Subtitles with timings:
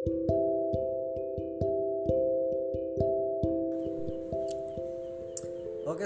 [0.00, 0.08] Oke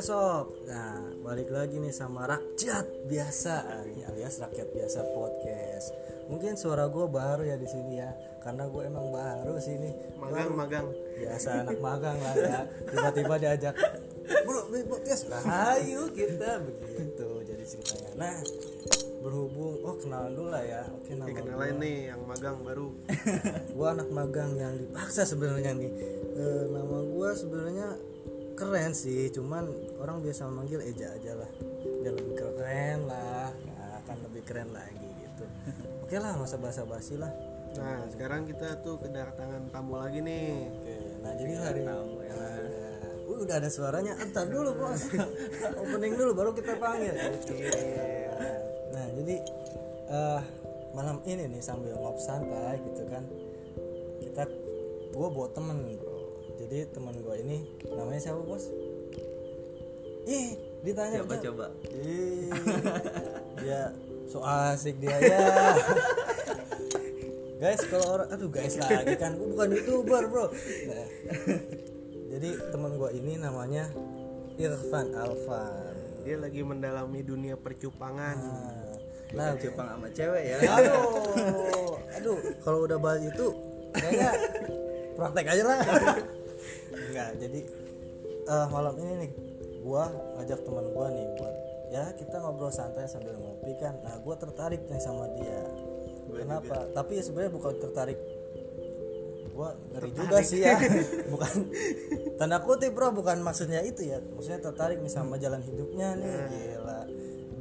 [0.03, 5.95] sob, nah balik lagi nih sama rakyat biasa nih, alias rakyat biasa podcast.
[6.27, 8.11] Mungkin suara gue baru ya di sini ya,
[8.43, 9.95] karena gue emang baru sini.
[10.19, 13.79] magang magang Biasa anak magang lah ya, tiba-tiba diajak
[14.25, 18.11] bro podcast ayo kita begitu jadi ceritanya.
[18.17, 18.41] Nah
[19.25, 22.93] berhubung, oh kenalan dulu lah ya, oke nama dikenalin nih yang magang baru.
[23.77, 25.93] Gue anak magang yang dipaksa sebenarnya nih.
[26.37, 27.89] Eh, nama gue sebenarnya
[28.55, 29.67] keren sih cuman
[29.99, 31.51] orang biasa memanggil Eja aja lah.
[32.05, 35.45] Biar lebih keren lah nah, akan lebih keren lagi gitu.
[36.05, 37.33] Oke lah nggak usah basa-basi lah.
[37.75, 40.69] Nah sekarang kita tuh kedatangan tamu lagi nih.
[40.71, 42.33] Oke nah jadi hari tamu ya
[43.25, 45.11] Uh, udah ada suaranya entar dulu bos.
[45.81, 47.17] Opening dulu baru kita panggil.
[47.17, 47.57] Oke.
[47.67, 48.14] nah
[49.25, 49.41] jadi
[50.13, 50.43] eh
[50.93, 53.25] malam ini nih sambil ngopi santai gitu kan
[54.21, 54.45] kita
[55.17, 56.29] gue bawa temen bro.
[56.61, 58.69] Jadi teman gue ini namanya siapa bos?
[60.29, 61.45] Ih ditanya coba aja.
[61.49, 61.67] coba.
[61.89, 62.53] Ih,
[63.65, 63.97] dia
[64.29, 65.39] so asik dia ya.
[67.65, 70.53] Guys kalau orang aduh guys lagi kan gue bukan youtuber bro.
[70.53, 71.09] Nah,
[72.29, 73.89] jadi teman gue ini namanya
[74.61, 75.97] Irfan Alfan
[76.29, 78.37] dia lagi mendalami dunia percupangan.
[78.37, 78.84] Nah,
[79.35, 80.57] nah Jepang sama cewek ya.
[80.71, 82.39] Aduh aduh.
[82.63, 83.47] Kalau udah bahas itu
[83.95, 84.31] kayaknya
[85.19, 85.79] praktek aja lah.
[86.95, 87.61] Enggak jadi
[88.49, 89.31] eh, malam ini nih
[89.85, 91.55] gua ngajak teman gua nih buat
[91.93, 93.99] ya kita ngobrol santai sambil ngopi kan.
[94.01, 95.63] Nah gua tertarik nih sama dia.
[96.35, 96.91] Kenapa?
[96.91, 98.19] tapi sebenarnya bukan tertarik.
[99.55, 100.75] Gua ngeri juga sih ya.
[101.31, 101.71] Bukan
[102.35, 104.19] tanda kutip bro bukan maksudnya itu ya.
[104.19, 106.35] Maksudnya tertarik nih sama jalan hidupnya nih.
[106.51, 107.04] Gila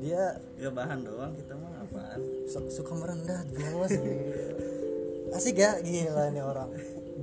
[0.03, 2.19] dia ya bahan doang kita mah apaan?
[2.51, 3.39] Su- suka merendah
[3.71, 3.91] bos
[5.33, 6.69] asik ya gila ini orang.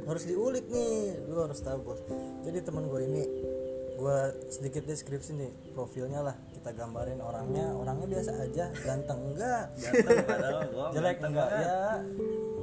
[0.08, 2.00] Harus diulik nih lu harus tahu bos.
[2.42, 3.22] Jadi teman gue ini
[4.00, 6.36] gue sedikit deskripsi nih profilnya lah.
[6.56, 8.72] Kita gambarin orangnya orangnya biasa aja.
[8.82, 10.60] Ganteng enggak ganteng padahal
[10.96, 11.78] jelek enggak ya.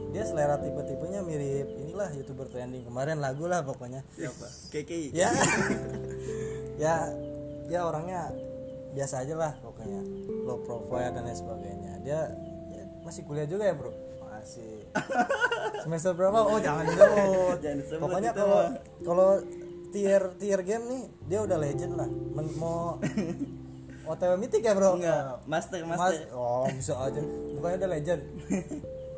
[0.07, 2.83] Dia selera tipe-tipenya mirip inilah youtuber trending.
[2.89, 4.01] Kemarin lagu lah pokoknya.
[4.17, 4.47] Siapa?
[4.73, 5.29] Keki ya.
[6.77, 7.09] Ya
[7.73, 8.29] ya orangnya
[8.95, 10.01] biasa aja lah pokoknya
[10.47, 11.93] low profile dan lain sebagainya.
[12.01, 12.19] Dia
[12.71, 13.91] ya, masih kuliah juga ya bro?
[14.23, 14.87] Masih.
[15.83, 16.39] Semester berapa?
[16.45, 17.99] Oh jangan disebut.
[17.99, 18.61] Pokoknya kalau
[19.03, 19.29] kalau
[19.91, 22.09] tier tier game nih dia udah legend lah.
[22.09, 22.99] Men- mau
[24.11, 24.95] otw mythic ya bro?
[24.95, 26.31] Enggak master Mas, master.
[26.31, 27.21] Oh bisa aja.
[27.59, 28.21] Bukannya udah legend.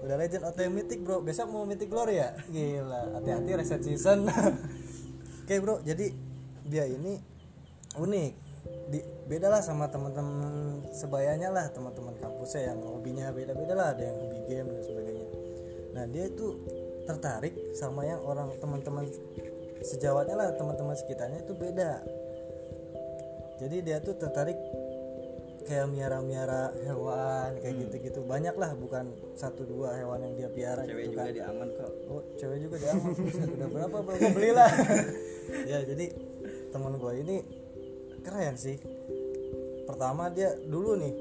[0.01, 1.21] Udah legend OTW mythic bro.
[1.21, 2.33] Besok mau mythic glory ya?
[2.49, 4.25] Gila hati-hati reset season.
[5.45, 5.77] Oke bro.
[5.85, 6.09] Jadi
[6.65, 7.17] dia ini
[7.97, 8.48] unik
[8.89, 8.99] di,
[9.29, 14.39] beda lah sama teman-teman sebayanya lah teman-teman kampusnya yang hobinya beda-beda lah ada yang hobi
[14.49, 15.27] game dan sebagainya.
[15.93, 16.47] Nah dia itu
[17.05, 19.05] tertarik sama yang orang teman-teman
[19.85, 22.01] sejawatnya lah teman-teman sekitarnya itu beda.
[23.59, 24.55] Jadi dia tuh tertarik
[25.69, 28.25] kayak miara-miara hewan kayak gitu-gitu.
[28.25, 31.35] Banyak lah bukan satu dua hewan yang dia piara cewek gitu juga kan.
[31.37, 31.91] diaman kok.
[32.09, 33.11] Oh cewek juga diaman
[33.53, 34.71] udah berapa gue belilah
[35.71, 36.05] ya jadi
[36.69, 37.37] teman gue ini
[38.21, 38.77] keren sih.
[39.87, 41.13] Pertama dia dulu nih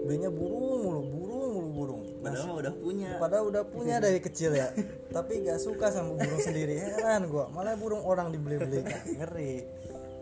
[0.00, 2.02] belinya burung mulu burung mulu burung.
[2.20, 3.10] Nah, padahal udah punya.
[3.20, 4.72] padahal udah punya dari kecil ya.
[5.16, 6.80] Tapi gak suka sama burung sendiri.
[6.80, 8.84] Heran gua malah burung orang dibeli-beli
[9.16, 9.54] ngeri.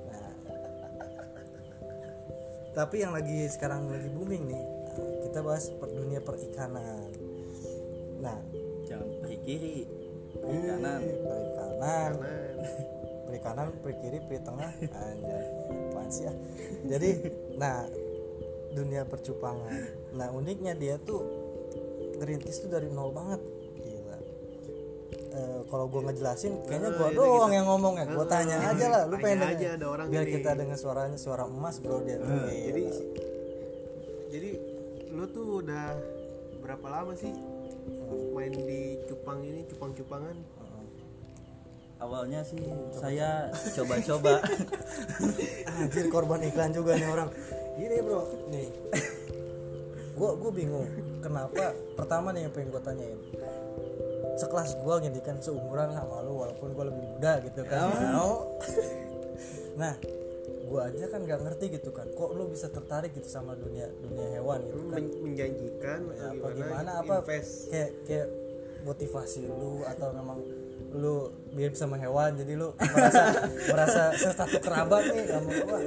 [0.08, 0.30] Nah,
[2.78, 4.64] tapi yang lagi sekarang lagi booming nih
[5.26, 7.10] kita bahas per dunia perikanan.
[8.22, 8.38] Nah.
[8.88, 9.76] Jangan pergi kiri
[10.40, 11.02] kanan
[13.28, 14.70] perikanan perikanan peri kiri peri tengah.
[15.92, 16.32] Apaan sih ya?
[16.96, 17.10] Jadi
[17.60, 17.84] nah
[18.72, 19.72] dunia percupangan.
[20.16, 21.20] Nah uniknya dia tuh
[22.16, 23.40] ngerintis tuh dari nol banget.
[23.84, 24.18] Gila.
[25.36, 28.08] Eh, kalau gue ngejelasin kayaknya gue doang yang ngomong ya.
[28.08, 29.02] Gue tanya aja lah.
[29.04, 29.76] Lu pengen aja denger.
[29.76, 32.32] ada orang biar kita dengar suaranya suara emas bro dia tuh.
[32.32, 32.48] Gila.
[32.48, 32.82] jadi
[34.28, 34.50] jadi
[35.12, 35.96] lu tuh udah
[36.64, 37.32] berapa lama sih
[38.36, 40.36] main di cupang ini cupang-cupangan
[41.98, 42.62] awalnya sih
[42.94, 44.42] saya coba-coba.
[45.78, 47.30] Anjir korban iklan juga nih orang.
[47.78, 48.22] Gini bro.
[48.50, 48.68] Nih.
[50.14, 50.86] Gua gua bingung.
[51.22, 51.74] Kenapa?
[51.94, 53.18] Pertama nih yang pengen gua tanyain.
[54.38, 57.90] Sekelas gua ngedikan seumuran sama lu walaupun gua lebih muda gitu kan.
[58.14, 58.58] Mau.
[59.80, 59.94] nah
[60.68, 62.06] gua aja kan nggak ngerti gitu kan.
[62.14, 64.98] Kok lu bisa tertarik gitu sama dunia dunia hewan gitu kan?
[65.02, 66.90] Men- menjanjikan Ya, atau apa gimana, gimana?
[66.90, 67.52] Gitu, apa invest.
[67.70, 68.28] kayak kayak
[68.86, 70.38] motivasi lu atau memang
[70.94, 73.22] lu mirip sama hewan jadi lu merasa
[73.70, 74.02] merasa
[74.32, 75.78] satu kerabat nih sama gua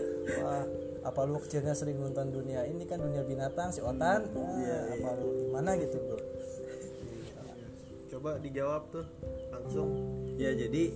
[0.43, 0.63] wah
[1.01, 4.21] apa lu kecilnya sering nonton dunia ini kan dunia binatang si otan?
[4.37, 6.19] Wah, apa lu gimana gitu bro?
[8.13, 9.05] Coba dijawab tuh
[9.49, 9.89] langsung.
[10.37, 10.93] Ya jadi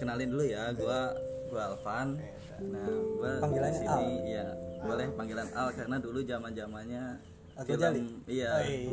[0.00, 1.12] kenalin dulu ya gua
[1.52, 2.16] gua Alvan.
[2.72, 2.88] Nah
[3.20, 4.46] gua Panggilannya di sini ya
[4.84, 7.04] boleh panggilan Al karena dulu zaman zamannya
[7.56, 8.04] Al Ghazali?
[8.28, 8.52] iya.
[8.64, 8.92] Oi.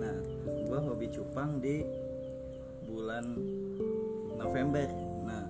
[0.00, 0.16] nah
[0.68, 1.84] gua hobi cupang di
[2.94, 3.24] bulan
[4.38, 4.86] November.
[5.26, 5.44] Nah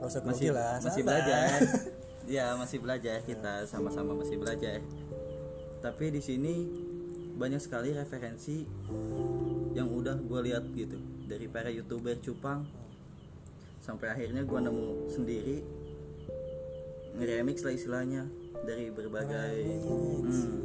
[0.00, 1.58] Gak usah masih lah masih belajar.
[2.28, 3.24] Ya masih belajar.
[3.24, 4.84] Kita sama-sama masih belajar.
[5.80, 6.68] Tapi di sini
[7.40, 8.68] banyak sekali referensi
[9.72, 12.68] yang udah gue lihat gitu dari para youtuber cupang.
[13.80, 15.56] Sampai akhirnya gue nemu sendiri
[17.18, 18.22] nge-remix lah istilahnya
[18.62, 20.58] dari berbagai hmm,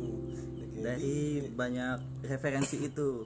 [0.83, 3.25] dari banyak referensi itu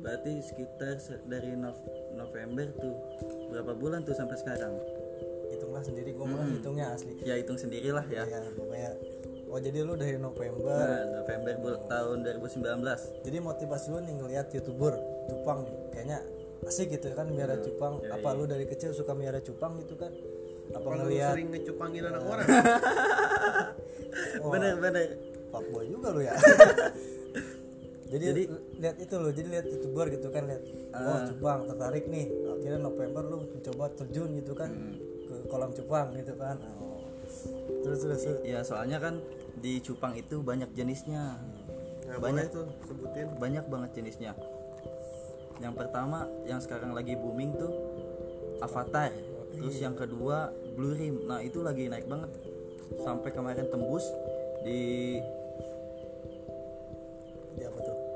[0.00, 2.92] berarti sekitar se- dari Nov- November tuh
[3.48, 4.72] berapa bulan tuh sampai sekarang?
[5.50, 7.14] Hitunglah sendiri gue mau hitungnya asli.
[7.20, 8.24] Ya hitung sendirilah ya.
[8.24, 8.90] Ya pokoknya.
[9.50, 14.46] Oh jadi lu dari November nah, November bul- tahun 2019 jadi motivasi lu nih ngelihat
[14.54, 14.94] youtuber
[15.26, 16.22] cupang kayaknya
[16.62, 20.14] asik gitu kan miara cupang Ya, apa lu dari kecil suka miara cupang gitu kan?
[20.70, 22.46] Apa kalau ngelihat sering ngecupangin anak orang.
[24.54, 25.18] Bener-bener
[25.50, 26.34] fuckboy juga lu ya.
[28.14, 28.46] Jadi, Jadi-
[28.80, 31.22] lihat itu lo jadi lihat youtuber gitu kan lihat oh Ah.
[31.22, 34.96] cupang tertarik nih akhirnya November lu mencoba terjun gitu kan Hmm.
[35.22, 36.56] ke kolam cupang gitu kan.
[36.76, 37.04] Oh.
[37.84, 39.22] terus terus ya soalnya kan
[39.54, 41.38] di cupang itu banyak jenisnya.
[42.02, 42.44] Nggak Banyak.
[42.50, 43.26] tuh sebutin.
[43.36, 44.32] banyak banget jenisnya.
[45.60, 47.70] Yang pertama yang sekarang lagi booming tuh
[48.58, 49.12] Avatar.
[49.52, 51.28] Terus yang kedua Blue Rim.
[51.28, 52.32] Nah itu lagi naik banget.
[52.98, 54.02] Sampai kemarin tembus
[54.62, 55.20] di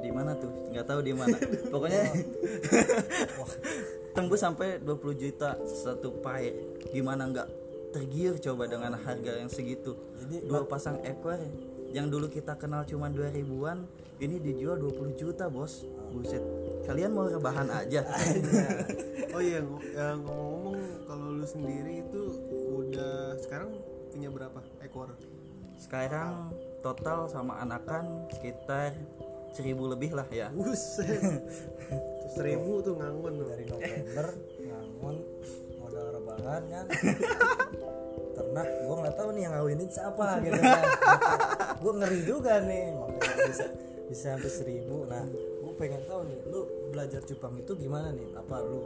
[0.05, 0.53] di mana tuh?
[0.69, 1.37] Nggak tahu di mana.
[1.73, 2.03] Pokoknya
[4.15, 6.53] tembus sampai 20 juta satu pair
[6.93, 7.49] gimana nggak
[7.91, 9.97] tergiur coba dengan harga yang segitu?
[10.21, 11.41] Jadi, dua pasang ekor
[11.95, 13.87] yang dulu kita kenal cuma 2 ribuan
[14.19, 15.87] ini dijual 20 juta bos.
[16.15, 16.43] Buset.
[16.87, 18.05] Kalian mau rebahan aja.
[19.35, 20.79] Oh iya ngo- ya, ngomong-ngomong
[21.11, 22.23] kalau lu sendiri itu
[22.71, 23.75] udah sekarang
[24.15, 25.11] punya berapa ekor?
[25.75, 26.55] Sekarang
[26.87, 28.95] total sama anakan sekitar
[29.55, 30.51] seribu lebih lah ya.
[30.51, 31.23] Buset.
[32.35, 34.27] Seribu tuh ngangun tuh dari November
[34.59, 35.17] ngangon
[35.79, 36.87] modal rebahan kan?
[38.35, 40.83] Ternak gue nggak tahu nih yang ngawinin siapa gitu kan.
[41.85, 43.67] Gue ngeri juga nih makanya bisa
[44.11, 45.07] bisa sampai seribu.
[45.07, 48.27] Nah gue pengen tahu nih lu belajar cupang itu gimana nih?
[48.35, 48.83] Apa lu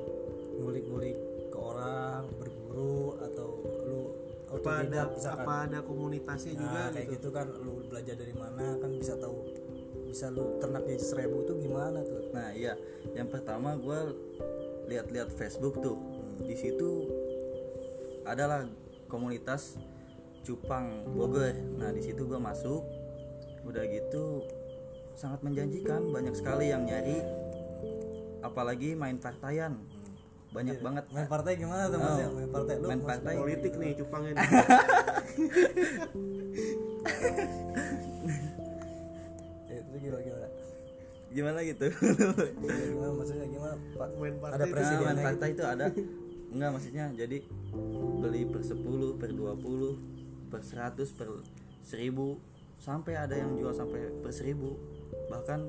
[0.60, 1.16] ngulik-ngulik
[1.48, 3.48] ke orang berburu atau
[3.88, 4.00] lu
[4.48, 7.28] apa ada apa ada komunitasnya juga kayak gitu?
[7.32, 9.44] gitu kan lu belajar dari mana kan bisa tahu
[10.08, 12.32] bisa lu ternak jadi seribu tuh gimana tuh?
[12.32, 12.72] Nah iya,
[13.12, 14.16] yang pertama gue
[14.88, 16.00] lihat-lihat Facebook tuh,
[16.40, 17.04] di situ
[18.24, 18.64] adalah
[19.12, 19.76] komunitas
[20.48, 21.52] cupang Bogor.
[21.76, 22.80] Nah di situ gue masuk,
[23.68, 24.48] udah gitu
[25.12, 27.20] sangat menjanjikan, banyak sekali yang nyari,
[28.40, 29.76] apalagi main partayan,
[30.56, 31.04] banyak banget.
[31.12, 33.36] main partai gimana tuh maksudnya main partai lu Main partai.
[33.36, 34.32] Politik nih cupangnya
[39.98, 40.08] nih.
[40.08, 40.66] Eh, itu
[41.28, 41.86] gimana gitu?
[42.64, 44.08] gimana maksudnya gimana pak
[44.56, 45.20] ada itu Nah, gitu.
[45.28, 45.86] partai itu ada
[46.48, 47.38] enggak maksudnya jadi
[48.24, 51.28] beli per 10 per 20 per 100 per
[51.84, 52.40] 1000
[52.80, 55.68] sampai ada yang jual sampai per 1000 bahkan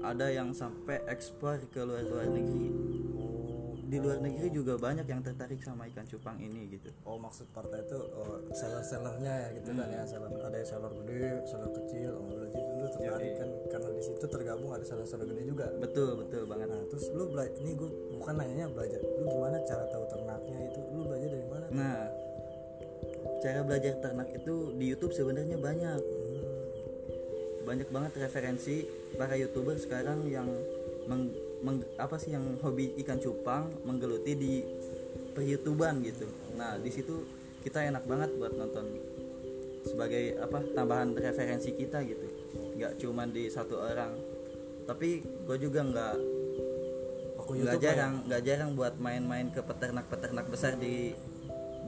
[0.00, 2.72] ada yang sampai ekspor ke luar luar negeri
[3.90, 6.94] di luar negeri juga banyak yang tertarik sama ikan cupang ini gitu.
[7.02, 10.92] Oh maksud partai itu oh, seller sellernya ya gitu kan ya seller ada yang seller
[11.02, 15.26] gede seller kecil oh berarti lu tertarik kan karena di situ tergabung ada seller seller
[15.26, 15.66] gede juga.
[15.82, 16.70] Betul betul banget.
[16.70, 20.80] Nah terus lu belajar ini gue bukan nanya belajar lu gimana cara tahu ternaknya itu
[20.94, 21.98] lu belajar dari mana nah
[23.40, 26.00] cara belajar ternak itu di YouTube sebenarnya banyak.
[26.00, 26.40] Hmm,
[27.64, 28.84] banyak banget referensi
[29.16, 30.48] para youtuber sekarang yang
[31.08, 34.52] meng, meng- apa sih yang hobi ikan cupang menggeluti di
[35.36, 36.26] peryoutuban gitu.
[36.56, 37.24] Nah di situ
[37.60, 38.86] kita enak banget buat nonton
[39.84, 42.26] sebagai apa tambahan referensi kita gitu.
[42.76, 44.12] Nggak cuman di satu orang.
[44.88, 46.14] Tapi gue juga nggak
[47.40, 47.82] aku nggak ya?
[47.92, 51.14] jarang nggak jarang buat main-main ke peternak-peternak besar di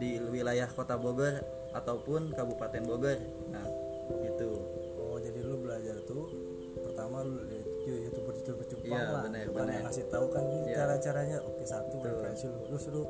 [0.00, 1.40] di wilayah kota Bogor
[1.72, 3.18] ataupun Kabupaten Bogor.
[3.52, 3.61] Nah
[8.92, 9.22] cupang Iya, lah.
[9.24, 10.74] benar, bukan yang ngasih tahu kan Iya.
[10.76, 13.08] cara caranya oke satu referensi lu lu suruh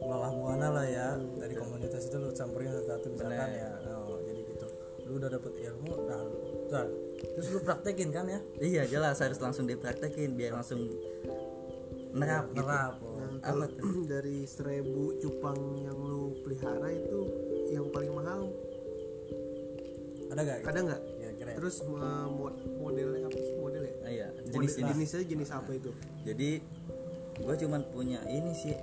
[0.00, 1.08] malah muana lah ya.
[1.14, 3.70] Dari komunitas itu lu campurin satu-satu misalkan ya.
[3.94, 4.66] Oh, jadi gitu.
[5.04, 6.36] Lu udah dapet ilmu nah lu,
[6.68, 6.86] nah,
[7.34, 8.40] terus lu praktekin kan ya?
[8.58, 9.20] Iya jelas.
[9.20, 10.80] Harus langsung dipraktekin biar langsung
[12.08, 12.64] nerap gitu.
[12.64, 13.20] nerap oh.
[13.20, 13.66] Nah, kalau
[14.12, 17.20] dari seribu cupang yang lu pelihara itu
[17.70, 18.48] yang paling mahal?
[20.28, 21.00] Ada gak ada nggak?
[21.20, 21.50] Kira-kira.
[21.52, 23.38] Ya terus mo- modelnya apa?
[23.38, 23.54] sih
[24.04, 24.28] Ah, iya.
[24.42, 24.90] jenis jenis jenis.
[24.94, 25.90] jenisnya jenis apa itu?
[26.26, 26.50] Jadi
[27.38, 28.74] gue cuman punya ini sih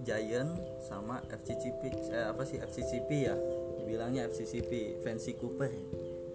[0.00, 1.80] Giant sama FCCP
[2.12, 3.36] eh, apa sih FCCP ya?
[3.80, 5.68] Dibilangnya FCCP Fancy Cooper.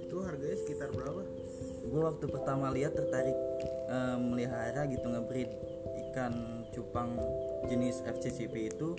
[0.06, 1.26] Itu harganya sekitar berapa?
[1.86, 3.38] Gue waktu pertama lihat tertarik
[3.90, 5.50] eh, melihara gitu ngebreed
[6.10, 7.16] ikan cupang
[7.66, 8.94] jenis FCCP itu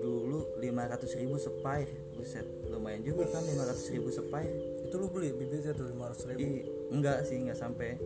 [0.00, 4.48] dulu 500.000 ribu sepair buset lumayan juga kan 500.000 ribu sepair
[4.80, 6.40] itu lu beli bibitnya tuh lima ratus ribu?
[6.40, 7.96] Ih, enggak sih enggak sampai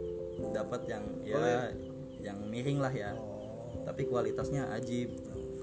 [0.53, 1.73] dapat yang ya
[2.21, 3.13] yang miring lah ya.
[3.17, 3.85] Oh.
[3.85, 5.13] Tapi kualitasnya ajib.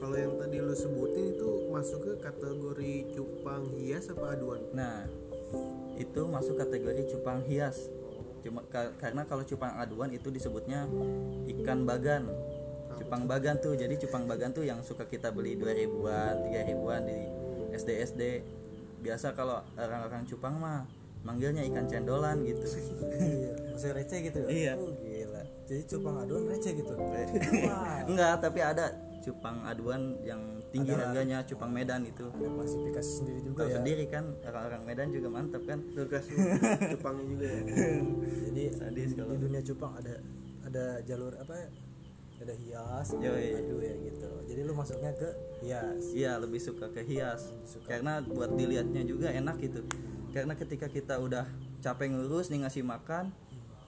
[0.01, 4.61] Kalau yang tadi lu sebutin itu masuk ke kategori cupang hias apa aduan?
[4.73, 5.05] Nah
[5.97, 7.89] itu masuk kategori cupang hias.
[8.41, 10.89] Cuma ka- karena kalau cupang aduan itu disebutnya
[11.57, 12.25] ikan bagan.
[12.97, 13.77] Cupang bagan tuh.
[13.77, 17.19] Jadi cupang bagan tuh yang suka kita beli 2000-an 3000-an di
[17.77, 18.21] SD SD
[19.01, 20.85] biasa kalau orang-orang cupang mah
[21.21, 22.65] manggilnya ikan cendolan gitu.
[23.21, 24.49] Iya masih receh gitu ya?
[24.49, 24.73] Iya.
[24.77, 25.41] oh, gila.
[25.65, 26.93] Jadi cupang aduan receh gitu?
[26.93, 28.01] Wah.
[28.09, 28.85] Enggak tapi ada
[29.21, 31.09] cupang aduan yang tinggi Ada.
[31.09, 32.25] harganya cupang Medan itu.
[32.25, 33.77] Ada klasifikasi sendiri juga ya?
[33.77, 35.79] sendiri kan orang-orang Medan juga mantap kan?
[35.93, 36.25] Nurkas
[36.93, 37.61] cupangnya juga ya.
[38.49, 40.13] Jadi Sadis di kalau- dunia cupang ada
[40.61, 41.67] ada jalur apa ya?
[42.41, 44.29] Ada hias adu ya gitu.
[44.49, 45.29] Jadi lu masuknya ke
[45.61, 46.03] hias.
[46.11, 47.53] Iya lebih suka ke hias.
[47.65, 47.85] Suka.
[47.87, 49.85] karena buat dilihatnya juga enak gitu
[50.31, 51.43] karena ketika kita udah
[51.83, 53.31] capek ngurus nih ngasih makan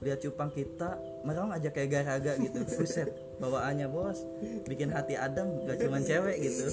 [0.03, 2.59] lihat cupang kita merong aja kayak garaga gitu.
[2.83, 3.09] Buset
[3.39, 4.27] bawaannya bos
[4.67, 6.67] bikin hati adem gak cuman cewek gitu.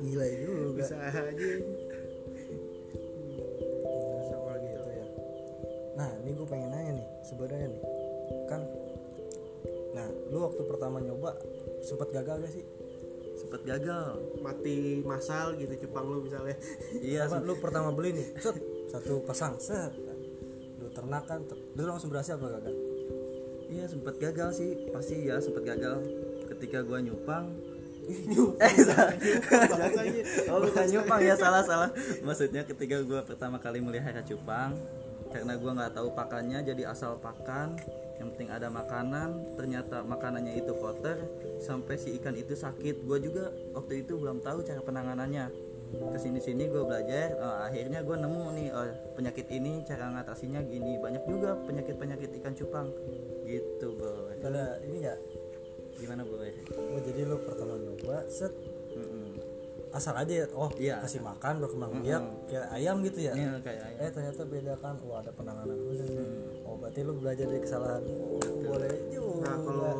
[0.00, 0.82] Gila juga.
[0.82, 1.20] Bisa aja.
[4.24, 5.06] Siapa lagi itu ya
[5.94, 7.82] nah ini gue pengen nanya nih sebenarnya nih
[8.50, 8.60] kan
[9.94, 11.38] nah lu waktu pertama nyoba
[11.86, 12.64] sempat gagal gak sih
[13.54, 14.18] sempet gagal.
[14.42, 16.58] Mati masal gitu cupang lu misalnya.
[16.98, 18.58] Iya Apa, lu pertama beli nih set
[18.90, 19.94] satu pasang set.
[20.82, 22.74] Lu ternak kan ter- lu langsung berhasil apa gagal?
[23.70, 26.02] Iya sempet gagal sih pasti ya sempet gagal.
[26.50, 27.46] Ketika gua nyupang.
[28.58, 30.22] Bahasanya.
[30.50, 31.94] oh bukan nyupang ya salah salah.
[32.26, 34.74] Maksudnya ketika gua pertama kali melihara cupang
[35.34, 37.74] karena gua nggak tahu pakannya jadi asal pakan
[38.22, 39.58] yang penting ada makanan.
[39.58, 41.18] Ternyata makanannya itu kotor
[41.58, 43.02] sampai si ikan itu sakit.
[43.02, 45.74] Gua juga waktu itu belum tahu cara penanganannya.
[45.94, 50.58] Ke sini sini gue belajar eh, akhirnya gue nemu nih oh, penyakit ini cara ngatasinya
[50.66, 50.98] gini.
[50.98, 52.90] Banyak juga penyakit penyakit ikan cupang.
[53.46, 54.34] Gitu boy.
[54.42, 55.18] Ada ini nggak
[56.02, 56.50] gimana boy?
[56.74, 58.50] Oh jadi lu pertama nyoba set.
[59.94, 60.98] Asal aja ya oh Iya.
[61.00, 63.32] kasih makan berkembang biak kayak ayam gitu ya?
[63.32, 63.98] Iya, kayak ayam.
[64.02, 66.28] eh ternyata beda kan wah ada penanganan khusus nih.
[66.66, 68.02] oh berarti lu belajar dari kesalahan.
[68.02, 69.46] Oh, boleh juga.
[69.46, 69.94] Nah kalau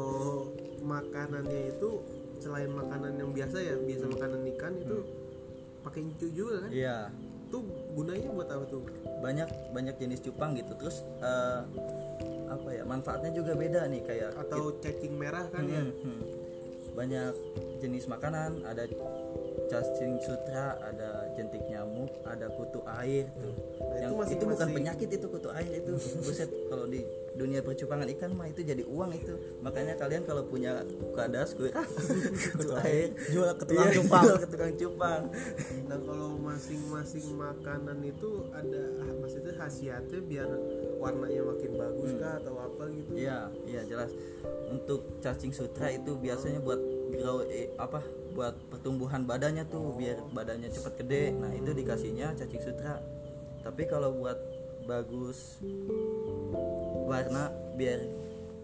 [0.82, 1.90] makanannya itu
[2.38, 4.98] selain makanan yang biasa ya biasa makanan ikan itu
[5.80, 6.70] pakai incu juga kan?
[6.74, 6.96] Iya.
[7.48, 7.62] Tuh
[7.94, 8.82] gunanya buat apa tuh?
[9.22, 10.74] Banyak banyak jenis cupang gitu.
[10.74, 11.60] Terus eh,
[12.44, 15.80] apa ya manfaatnya juga beda nih kayak atau cacing merah kan ya?
[15.80, 16.22] Hmm, hmm.
[16.94, 17.34] banyak
[17.82, 18.86] jenis makanan ada
[19.66, 23.28] cacing sutra ada jentik nyamuk ada kutu air.
[23.34, 24.50] Tuh Nah, yang itu itu, masing-masing.
[24.50, 26.50] bukan penyakit itu kutu air itu buset.
[26.70, 27.00] Kalau di
[27.34, 29.34] dunia percupangan ikan mah itu jadi uang itu.
[29.60, 31.70] Makanya kalian kalau punya kadas gue
[32.54, 34.22] kutu air jual ke tukang Iya, cupang.
[34.26, 35.22] jual ke tukang cupang.
[35.86, 40.48] Nah kalau masing-masing makanan itu ada ah, maksudnya khasiatnya biar
[40.98, 43.12] warnanya makin bagus kah atau apa gitu?
[43.18, 44.10] Iya, iya jelas.
[44.70, 46.78] Untuk cacing sutra itu biasanya buat
[47.14, 48.02] grow eh, apa?
[48.32, 51.32] Buat pertumbuhan badannya tuh biar badannya cepat gede.
[51.32, 52.98] Nah, itu dikasihnya cacing sutra.
[53.60, 54.36] Tapi kalau buat
[54.84, 55.62] bagus
[57.04, 58.00] warna biar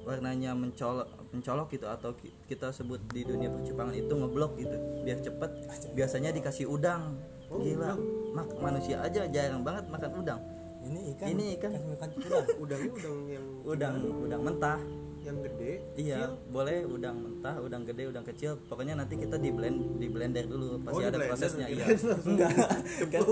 [0.03, 5.19] warnanya mencolok mencolok gitu atau ki- kita sebut di dunia percupangan itu ngeblok gitu biar
[5.21, 5.51] cepet
[5.93, 7.17] biasanya dikasih udang
[7.51, 7.97] gila
[8.33, 10.41] mak manusia aja jarang banget makan udang
[10.81, 11.71] ini ikan Ini ikan.
[11.77, 14.81] ikan cupang udangnya udang yang udang udang mentah
[15.21, 18.57] yang gede Iya, boleh udang mentah, udang gede, udang kecil.
[18.67, 20.81] Pokoknya nanti kita di blend, di blender dulu.
[20.81, 21.67] Pasti Oh, ada blender, prosesnya.
[21.69, 21.85] Iya.
[22.25, 22.51] Enggak.
[23.13, 23.23] Kan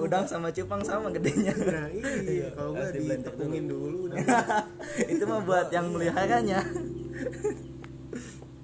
[0.00, 1.52] udang sama cupang sama gedenya.
[1.52, 4.16] nah iya kalau nggak Harus di blender ditepungin dulu udah
[5.12, 6.60] Itu mah buat yang meliharanya.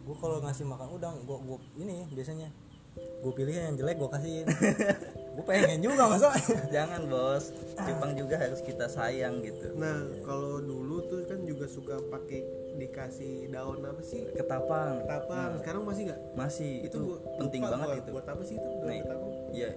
[0.05, 2.49] gue kalau ngasih makan udang gue gue ini biasanya
[2.95, 4.47] gue pilih yang jelek gue kasihin
[5.35, 6.31] gue pengen juga masa
[6.71, 7.51] Jangan, Bos.
[7.75, 9.75] Cupang juga harus kita sayang gitu.
[9.75, 12.41] nah kalau dulu tuh kan juga suka pakai
[12.77, 15.01] dikasih daun apa sih Ketapang.
[15.01, 18.11] ketapang sekarang masih nggak Masih itu, gua penting banget gua, itu.
[18.13, 19.71] buat apa sih itu daun Nah, ketapang Iya,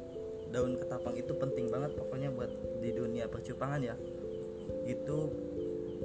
[0.52, 2.52] daun ketapang itu penting banget pokoknya buat
[2.84, 3.96] di dunia percupangan ya.
[4.84, 5.18] Itu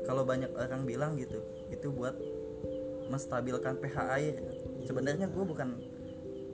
[0.07, 2.15] kalau banyak orang bilang gitu, itu buat
[3.09, 4.35] menstabilkan pH air.
[4.87, 5.69] Sebenarnya gue bukan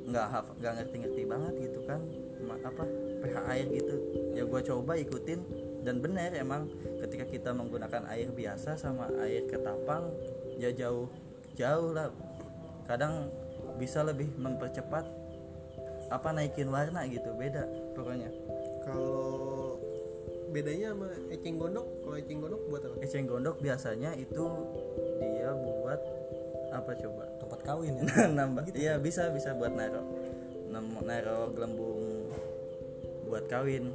[0.08, 2.00] nggak haf- nggak ngerti-ngerti banget gitu kan
[2.64, 2.85] apa
[3.20, 3.94] pH air gitu.
[4.32, 5.40] Ya gue coba ikutin
[5.82, 6.66] dan benar emang
[7.06, 10.11] ketika kita menggunakan air biasa sama air ketapang
[10.58, 11.06] ya jauh
[11.54, 12.11] jauh lah.
[12.88, 13.28] Kadang
[13.76, 15.04] bisa lebih mempercepat
[16.08, 18.32] apa naikin warna gitu beda pokoknya.
[18.82, 19.76] Kalau
[20.49, 22.94] bedanya sama eceng gondok kalau eceng gondok buat apa?
[23.04, 24.44] Eceng gondok biasanya itu
[25.20, 26.00] dia buat
[26.73, 27.25] apa coba?
[27.38, 28.04] Tempat kawin ya?
[28.40, 28.64] Nambah.
[28.73, 30.02] Iya bisa bisa buat naro
[31.08, 32.28] naro gelembung
[33.25, 33.92] buat kawin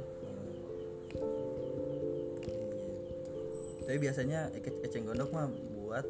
[3.84, 6.06] tapi biasanya ece- eceng gondok mah buat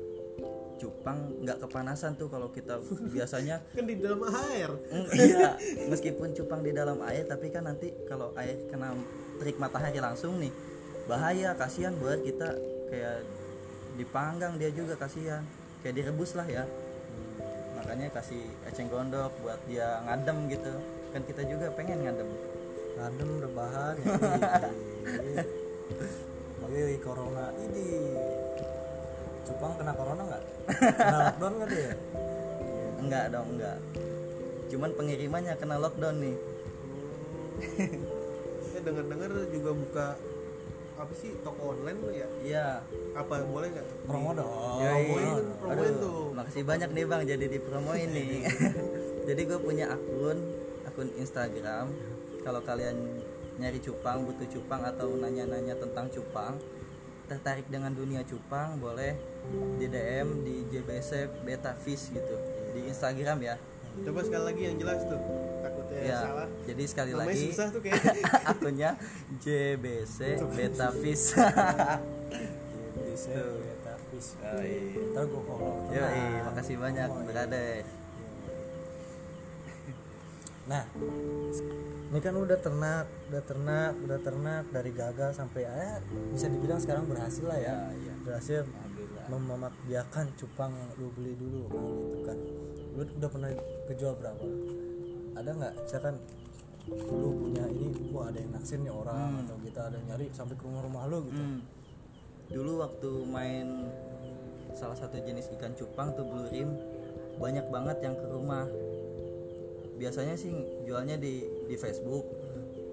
[0.78, 2.82] cupang nggak kepanasan tuh kalau kita
[3.14, 4.70] biasanya kan di dalam air.
[4.90, 5.50] Mm, iya
[5.90, 8.94] meskipun cupang di dalam air tapi kan nanti kalau air kena
[9.38, 10.50] terik matahari langsung nih
[11.06, 12.48] bahaya kasihan buat kita.
[12.90, 13.26] Kayak
[13.98, 15.42] dipanggang dia juga kasihan.
[15.82, 16.64] Kayak direbus lah ya.
[17.78, 20.74] Makanya kasih eceng gondok buat dia ngadem gitu.
[21.14, 22.28] Kan kita juga pengen ngadem.
[22.94, 25.42] Ngadem rebahan ya
[26.64, 27.86] Oke, corona ini
[29.44, 30.42] Cupang kena corona nggak?
[30.96, 31.92] Kena lockdown nggak dia?
[33.04, 33.78] enggak dong enggak
[34.72, 36.36] cuman pengirimannya kena lockdown nih
[38.72, 40.06] saya dengar dengar juga buka
[40.94, 42.66] apa sih toko online lo ya iya
[43.18, 44.78] apa boleh nggak Promo dong.
[44.78, 45.26] Yoi.
[45.58, 46.30] promoin, tuh.
[46.34, 48.46] makasih banyak nih bang jadi dipromoin nih
[49.28, 50.38] jadi gue punya akun
[50.86, 51.92] akun Instagram
[52.46, 52.96] kalau kalian
[53.56, 56.58] nyari cupang butuh cupang atau nanya-nanya tentang cupang
[57.24, 59.16] tertarik dengan dunia cupang boleh
[59.78, 62.36] di DM di JBC Beta Fish gitu
[62.74, 63.54] di Instagram ya
[64.02, 65.20] coba sekali lagi yang jelas tuh
[65.62, 68.02] takutnya ya salah jadi sekali namanya lagi susah tuh kayak
[68.52, 68.90] akunnya
[69.40, 70.18] JBC
[70.52, 71.26] Beta Fish
[73.14, 74.34] Bisa beta fish.
[74.42, 74.74] Yoi.
[75.14, 75.86] Ntar gue follow.
[75.86, 76.50] Yoi, Tenang.
[76.50, 77.26] makasih banyak Oh, iya.
[77.30, 77.82] brother
[80.66, 80.82] Nah,
[82.14, 85.98] ini kan udah ternak, udah ternak, udah ternak dari gagal sampai ya
[86.30, 87.74] bisa dibilang sekarang berhasil lah ya.
[87.74, 88.14] Ya, iya.
[88.22, 88.62] Berhasil
[90.38, 92.38] cupang yang lu beli dulu kan gitu kan.
[92.94, 93.50] Lu udah pernah
[93.90, 94.46] kejual berapa?
[95.42, 95.74] Ada nggak?
[95.74, 96.14] Misalkan
[96.86, 100.54] lu punya ini, wah ada yang naksir nih orang atau kita ada yang nyari sampai
[100.54, 101.42] ke rumah-rumah lu gitu.
[101.42, 101.60] Hmm.
[102.46, 103.90] Dulu waktu main
[104.70, 106.78] salah satu jenis ikan cupang tuh blue rim
[107.42, 108.70] banyak banget yang ke rumah.
[109.98, 110.54] Biasanya sih
[110.86, 112.24] jualnya di di Facebook,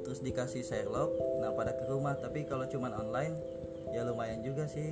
[0.02, 2.16] terus dikasih Sherlock, nah pada ke rumah.
[2.16, 3.36] Tapi kalau cuman online,
[3.90, 4.92] ya lumayan juga sih.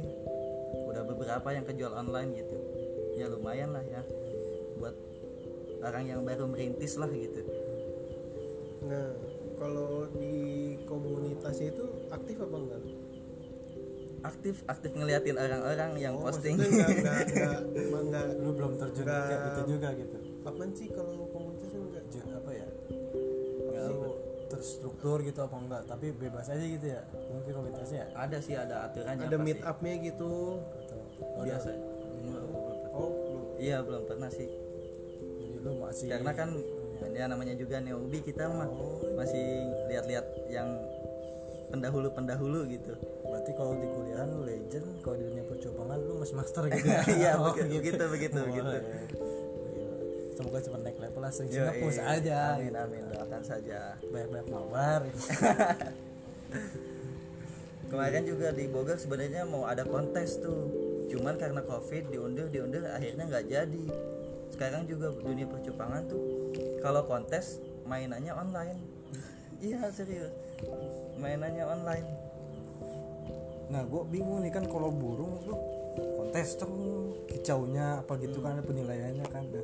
[0.85, 2.57] Udah beberapa yang kejual online gitu.
[3.13, 4.01] Ya lumayan lah ya,
[4.75, 4.95] buat
[5.79, 7.43] orang yang baru merintis lah gitu.
[8.79, 9.11] nah
[9.55, 10.35] kalau di
[10.83, 12.81] komunitasnya itu aktif apa enggak
[14.19, 16.55] Aktif aktif ngeliatin orang-orang yang Oh, posting.
[16.55, 20.17] enggak enggak enggak emang enggak Lu belum terjun Nggak- kayak gitu juga gitu.
[20.41, 22.03] apaan sih kalau komunitasnya enggak
[22.35, 22.67] apa ya?
[24.59, 25.81] Terstruktur gitu apa enggak?
[25.85, 27.01] Tapi bebas aja gitu ya.
[27.29, 28.07] Mungkin komunitasnya ya.
[28.13, 30.95] ada sih ada aturannya ada meet upnya gitu Gitu.
[31.31, 31.69] Oh, biasa
[32.91, 34.47] oh belum iya belum pernah sih
[35.39, 36.49] Jadi lu masih karena kan
[37.09, 38.99] dia namanya juga newbie kita mah Oh.
[39.15, 39.43] masih
[39.87, 40.67] lihat-lihat yang
[41.69, 46.63] pendahulu-pendahulu gitu berarti kalau di kuliahan lu legend, kalau di dunia percobangan lu masih master
[46.67, 47.01] gitu ya.
[47.21, 48.69] iya Oh, begitu begitu begitu, Oh, begitu.
[48.73, 48.81] iya.
[48.81, 49.28] Gila.
[50.49, 51.61] Semoga cepat naik level lah, sering Yoi.
[51.61, 52.57] sinapus aja.
[52.57, 55.01] amin amin doakan saja Banyak-banyak mabar.
[57.93, 60.73] kemarin juga di Bogor sebenarnya mau ada kontes tuh
[61.05, 63.85] cuman karena covid diundur diundur akhirnya nggak jadi
[64.49, 66.21] sekarang juga dunia percupangan tuh
[66.81, 68.81] kalau kontes mainannya online
[69.61, 70.33] iya serius
[71.13, 72.09] mainannya online
[73.69, 75.53] Nah, gue bingung nih kan kalau burung tuh
[76.17, 76.73] kontes tuh
[77.29, 79.45] kicaunya apa gitu kan ada penilaiannya kan.
[79.45, 79.61] Nah,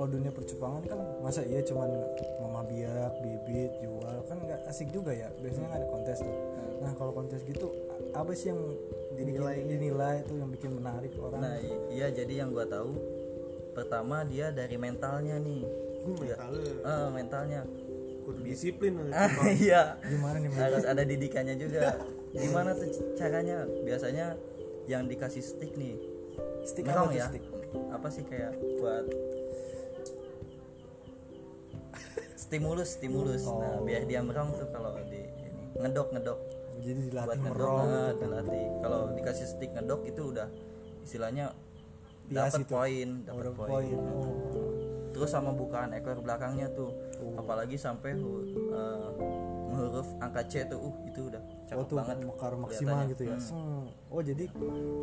[0.00, 1.92] kalau dunia percupangan kan masa iya cuman
[2.40, 5.28] mama biak, bibit, jual kan nggak asik juga ya.
[5.44, 6.36] Biasanya nggak ada kontes tuh.
[6.80, 7.68] Nah, kalau kontes gitu
[8.16, 8.64] apa sih yang
[9.12, 9.60] dinilai?
[9.60, 10.24] Dinilai.
[10.24, 11.44] Tuh yang bikin menarik orang?
[11.44, 11.60] nah
[11.92, 12.96] iya jadi yang gua tahu
[13.76, 15.68] pertama dia dari mentalnya nih.
[15.68, 16.72] Dia- mentalnya.
[16.80, 17.60] Eh, mentalnya.
[18.24, 20.00] Kudu disiplin ah, iya.
[20.00, 20.48] Gimana nih?
[20.56, 22.00] Harus ada didikannya juga.
[22.32, 22.88] Gimana tuh
[23.20, 23.68] caranya?
[23.84, 24.32] Biasanya
[24.88, 26.00] yang dikasih stick nih.
[26.64, 27.28] Stick merong apa ya?
[27.28, 27.44] stick?
[27.70, 29.06] apa sih kayak buat
[32.50, 36.38] stimulus stimulus nah biar dia merong tuh kalau di ini ngedok ngedok
[36.80, 37.86] Jadi buat dilatih ngedok merong.
[37.86, 40.48] eh, dilatih kalau dikasih stick ngedok itu udah
[41.00, 41.46] istilahnya
[42.26, 42.66] dapat itu.
[42.66, 43.96] poin Oh, dapat poin.
[43.96, 44.34] Oh.
[45.10, 46.90] terus sama bukaan ekor belakangnya tuh
[47.34, 49.08] apalagi sampai hu- eh,
[49.70, 53.36] huruf angka C tuh uh itu udah cakep Oh tuh banget mekar maksimal gitu ya.
[53.36, 53.52] Hmm.
[53.52, 53.84] Hmm.
[54.08, 54.44] Oh jadi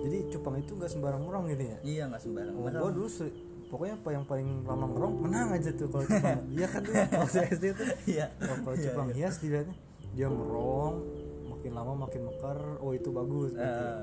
[0.02, 1.78] jadi cupang itu nggak sembarang merong gitu ya?
[1.82, 3.08] iya nggak sembarang Oh, gua dulu
[3.68, 6.40] pokoknya apa yang paling lama merong menang aja tuh kalau cupang.
[6.56, 7.88] Iya kan tuh waktu SD tuh.
[8.08, 8.26] iya.
[8.40, 9.16] Kalau Iya, cupang iya.
[9.28, 9.76] hias dilihatnya
[10.18, 10.96] dia merong
[11.52, 12.58] makin lama makin mekar.
[12.82, 14.02] Oh itu bagus oh,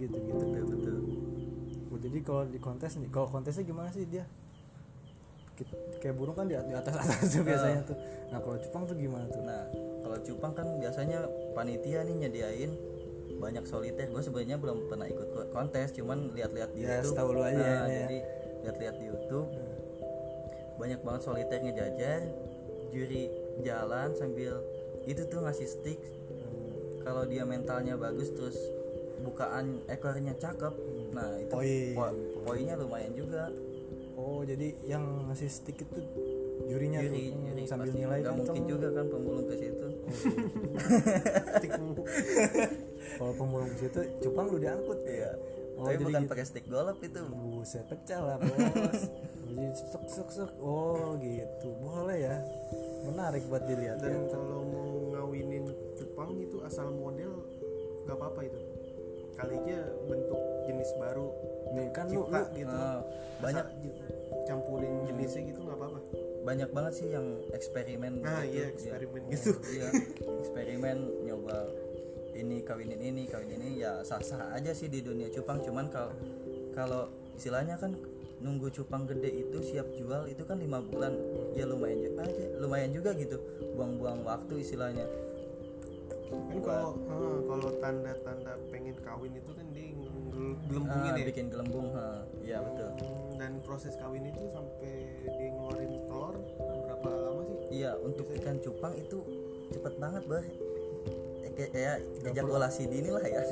[0.00, 0.16] gitu gitu.
[0.18, 0.96] Betul betul.
[1.92, 4.24] Oh, jadi kalau di kontes nih kalau kontesnya gimana sih dia?
[6.02, 7.94] Kayak burung kan di, atas atas tuh biasanya tuh.
[8.34, 9.44] Nah kalau Jepang tuh gimana tuh?
[9.44, 9.62] Nah
[10.02, 11.22] kalau cupang kan biasanya
[11.54, 12.72] panitia nih nyediain
[13.42, 17.10] banyak soliter gue sebenarnya belum pernah ikut ko- kontes cuman lihat-lihat di Ya, YouTube.
[17.10, 18.18] setahu lu aja Nah, ya, jadi
[18.62, 19.48] lihat-lihat di YouTube.
[20.72, 22.20] Banyak banget soliter ngejajar
[22.88, 23.22] juri
[23.60, 24.62] jalan sambil
[25.04, 25.98] itu tuh ngasih stick.
[27.02, 28.54] Kalau dia mentalnya bagus terus
[29.18, 30.74] bukaan ekornya cakep
[31.12, 31.92] nah itu Poin.
[31.92, 33.50] po- poinnya lumayan juga.
[34.12, 35.98] Oh jadi yang ngasih stick itu
[36.62, 39.81] jurinya juri tuh juri sambil nilai nggak kan mungkin juga kan pemulung ke situ
[43.18, 44.98] kalau pemulung ke situ cupang lu diangkut.
[45.06, 45.32] Iya.
[45.72, 46.30] Oh, tapi bukan gitu.
[46.30, 47.20] pakai stick golop itu.
[47.26, 49.00] Buset pecah lah bos.
[49.52, 51.68] Jadi sek sek sek oh gitu.
[51.80, 52.36] Boleh ya.
[53.08, 54.14] Menarik buat dilihat ya.
[54.14, 55.66] dan kalau mau ngawinin
[55.98, 57.42] cupang itu asal model
[58.06, 58.60] nggak apa-apa itu.
[59.32, 61.28] Kali aja bentuk jenis baru.
[61.72, 62.76] Nih kan lu, cipta lu gitu.
[62.76, 63.00] Nah,
[63.42, 63.66] banyak.
[64.42, 66.00] campurin jenisnya gitu nggak apa-apa
[66.42, 68.58] banyak banget sih yang eksperimen nah gitu.
[68.58, 68.66] iya Iya.
[68.74, 69.52] eksperimen gitu.
[69.70, 69.88] iya.
[70.42, 71.58] Eksperimen nyoba
[72.34, 75.62] ini kawinin ini kawinin ini ya sah sah aja sih di dunia cupang.
[75.62, 76.10] Cuman kalau
[76.74, 77.02] kalau
[77.38, 77.94] istilahnya kan
[78.42, 81.14] nunggu cupang gede itu siap jual itu kan lima bulan.
[81.54, 83.38] Ya lumayan juga aja lumayan juga gitu.
[83.78, 85.06] Buang-buang waktu istilahnya.
[86.32, 89.92] Kan kalau ah, kalau tanda-tanda pengen kawin itu kan dia
[90.66, 91.24] gelembungin Ah, ya?
[91.28, 92.24] bikin gelembung ha.
[92.40, 92.88] iya betul.
[92.96, 94.92] Hmm, dan proses kawin itu sampai
[95.22, 97.58] dia ngeluarin telur berapa lama sih?
[97.72, 99.18] Iya untuk ikan cupang itu
[99.70, 100.44] cepet banget bah
[101.52, 103.42] kayak kayak ejakulasi dini lah ya.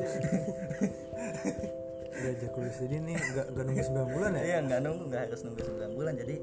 [2.11, 4.43] Ya ejakulasi dini nggak nggak nunggu 9 bulan ya?
[4.43, 6.15] Iya nggak nunggu nggak harus nunggu 9 bulan.
[6.17, 6.37] Jadi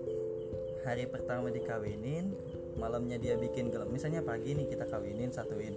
[0.82, 2.26] hari pertama dikawinin
[2.78, 5.76] malamnya dia bikin gelembung misalnya pagi nih kita kawinin satuin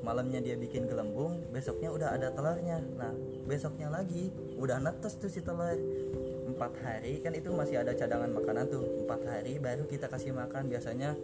[0.00, 2.80] malamnya dia bikin gelembung besoknya udah ada telurnya.
[2.96, 3.12] Nah
[3.44, 5.76] besoknya lagi udah netes tuh si telur.
[6.50, 8.84] Empat hari kan itu masih ada cadangan makanan tuh.
[9.06, 10.66] Empat hari baru kita kasih makan.
[10.66, 11.14] Biasanya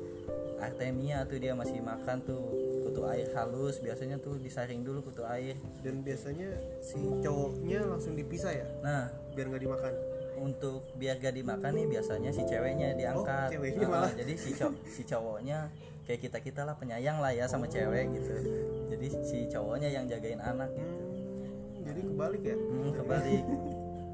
[0.63, 2.41] artemia tuh dia masih makan tuh
[2.87, 3.83] kutu air halus.
[3.83, 5.59] Biasanya tuh disaring dulu kutu air.
[5.83, 8.69] Dan biasanya si cowoknya langsung dipisah ya?
[8.81, 9.27] Nah.
[9.37, 9.93] Biar nggak dimakan
[10.37, 14.13] untuk biar gak dimakan nih biasanya si ceweknya diangkat Oh, ceweknya Ah, malah.
[14.13, 15.59] jadi si cow- si cowoknya
[16.05, 18.33] kayak kita kita lah penyayang lah ya sama cewek gitu.
[18.89, 20.87] Jadi si cowoknya yang jagain anak gitu.
[20.87, 22.57] Hmm, jadi kebalik ya?
[22.57, 23.45] Hmm, kebalik.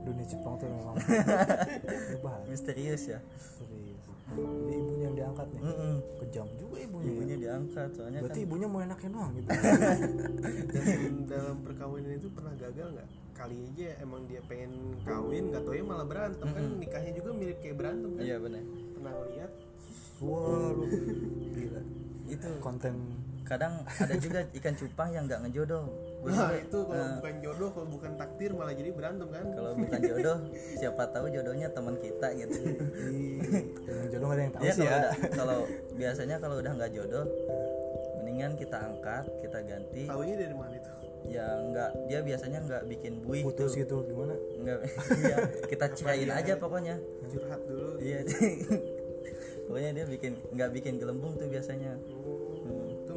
[0.02, 0.96] Dunia Jepang tuh memang
[2.50, 3.18] misterius ya
[4.36, 5.62] jadi ibunya yang diangkat nih.
[5.62, 5.94] Mm-mm.
[6.22, 7.12] kejam juga ibunya ya.
[7.12, 9.48] ibunya diangkat soalnya berarti kan ibunya mau enakin doang gitu.
[10.74, 13.08] Dan dalam perkawinan itu pernah gagal nggak?
[13.32, 16.64] Kali aja emang dia pengen kawin nggak tau ya malah berantem kan.
[16.78, 18.22] Nikahnya juga mirip kayak berantem kan?
[18.22, 18.62] Iya benar
[19.02, 19.50] pernah ngeliat?
[20.22, 20.84] Wah lu
[21.50, 21.82] gila.
[22.30, 22.48] Itu.
[22.62, 22.94] Konten
[23.42, 25.84] kadang ada juga ikan cupang yang nggak ngejodoh.
[26.22, 29.46] Gua nah itu kalau nah, bukan jodoh kalau bukan takdir malah jadi berantem kan?
[29.52, 30.36] Kalau bukan jodoh
[30.78, 32.58] siapa tahu jodohnya teman kita gitu.
[33.86, 35.58] Yang jodoh gak ada yang tahu Iya sih kalau ya udah, kalau
[35.98, 37.26] biasanya kalau udah nggak jodoh
[38.22, 40.02] mendingan kita angkat kita ganti.
[40.08, 40.90] Taunya dari mana itu?
[41.22, 43.82] Ya nggak dia biasanya nggak bikin buih putus tuh.
[43.84, 44.34] gitu gimana?
[44.58, 44.78] Nggak
[45.22, 45.36] iya
[45.68, 46.96] kita cerain aja pokoknya.
[47.28, 47.98] Curhat dulu.
[47.98, 48.24] Iya
[49.66, 51.98] pokoknya dia bikin nggak bikin gelembung tuh biasanya.
[52.24, 52.51] Oh,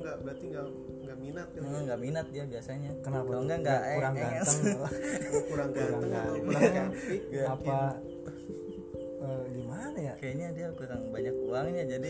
[0.05, 0.65] nggak berarti nggak
[1.01, 2.91] nggak minat kan Hmm, nggak minat dia biasanya.
[3.01, 3.25] Kenapa?
[3.25, 3.41] Kalau tuh?
[3.41, 4.59] enggak nggak kurang eh, ganteng.
[5.25, 7.21] Oh, kurang ganteng kurang cantik?
[7.49, 7.79] Apa?
[9.25, 10.13] eh, gimana ya?
[10.15, 12.09] Kayaknya dia kurang banyak uangnya jadi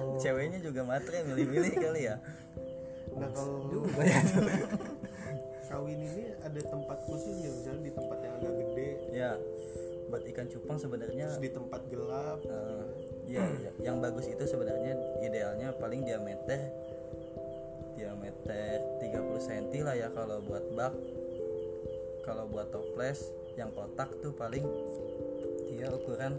[0.00, 0.16] Oh.
[0.16, 2.16] ceweknya juga matre milih-milih kali ya.
[3.14, 4.20] Nah kalau juga ya.
[5.68, 8.88] kawin ini ada tempat khususnya misalnya di tempat yang agak gede.
[9.10, 9.30] Ya
[10.04, 12.38] buat ikan cupang sebenarnya terus di tempat gelap.
[12.46, 12.84] Eh,
[13.26, 16.70] ya, ya, yang bagus itu sebenarnya idealnya paling diameter
[17.94, 20.94] diameter 30 cm lah ya kalau buat bak
[22.24, 24.64] kalau buat toples yang kotak tuh paling
[25.70, 26.38] dia ukuran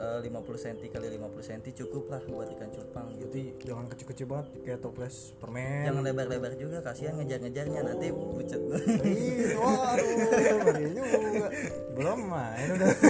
[0.00, 4.26] eh, 50 cm kali 50 cm cukup lah buat ikan cupang gitu jadi jangan kecil-kecil
[4.30, 8.60] banget kayak toples permen jangan lebar-lebar juga kasihan ngejar-ngejarnya nanti pucet
[9.02, 11.48] Ih, waduh, juga.
[11.92, 12.90] Belum main udah.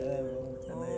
[0.00, 0.88] Ya bercanda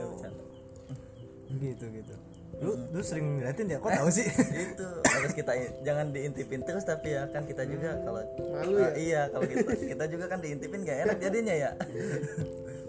[1.63, 2.15] gitu gitu.
[2.61, 3.79] Lu lu sering ngeliatin ya?
[3.81, 4.27] Kok tahu sih?
[4.67, 8.21] itu harus kita jangan diintipin terus tapi ya kan kita juga kalau
[8.53, 8.85] Malu ya?
[8.85, 11.71] Ah, iya kalau kita kita juga kan diintipin gak enak jadinya ya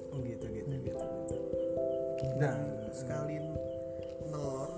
[0.10, 1.00] Oh, gitu gitu gitu.
[2.38, 2.58] dan
[2.90, 3.38] sekali
[4.30, 4.70] nelor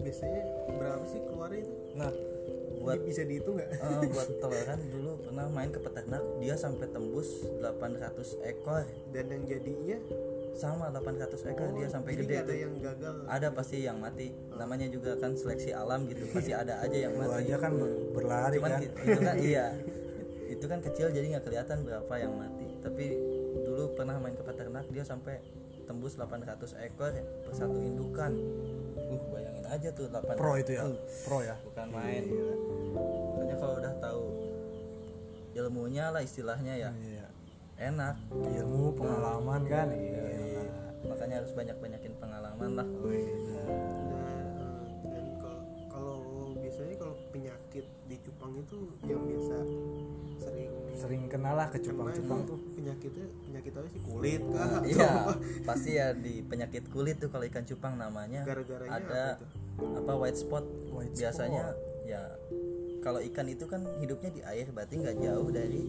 [0.00, 2.12] biasanya berapa sih keluarnya itu nah
[2.80, 7.28] buat bisa dihitung nggak eh, buat teloran dulu pernah main ke peternak dia sampai tembus
[7.60, 9.98] 800 ekor dan yang jadinya
[10.54, 12.56] sama 800 ekor dia sampai Jadi gede ada tuh.
[12.58, 13.14] yang gagal.
[13.26, 14.28] Ada pasti yang mati.
[14.52, 17.48] Namanya juga kan seleksi alam gitu pasti ada aja yang mati.
[17.48, 18.80] Aja kan ber- berlari cuman kan?
[18.84, 19.66] itu kan iya.
[20.50, 22.66] Itu kan kecil jadi nggak kelihatan berapa yang mati.
[22.82, 23.04] Tapi
[23.64, 25.40] dulu pernah main ke peternak dia sampai
[25.86, 28.32] tembus 800 ekor per satu indukan.
[29.10, 30.86] Uh bayangin aja tuh 8 pro itu ya?
[30.86, 30.94] Uh,
[31.26, 31.56] pro ya?
[31.66, 32.24] bukan main.
[33.34, 34.22] Makanya kalau udah tahu
[35.50, 36.90] ilmunya lah istilahnya ya.
[36.94, 37.26] Iya.
[37.80, 38.16] Enak.
[38.30, 39.88] Ilmu pengalaman kan?
[39.90, 40.29] Iya
[41.20, 42.88] makanya harus banyak-banyakin pengalaman lah.
[42.88, 43.68] Nah,
[45.04, 45.60] dan kalau
[45.92, 46.16] kalau
[46.56, 49.56] biasanya kalau penyakit di cupang itu yang biasa
[50.40, 54.00] sering sering kenal lah ke cupang-cupang tuh penyakitnya penyakit apa sih?
[54.00, 55.32] Kulit kah atau iya apa?
[55.68, 58.40] pasti ya di penyakit kulit tuh kalau ikan cupang namanya.
[58.48, 59.24] Gara-garanya ada
[59.76, 60.64] apa apa, white spot.
[60.88, 61.76] White biasanya
[62.08, 62.32] ya
[63.04, 65.84] kalau ikan itu kan hidupnya di air berarti nggak jauh dari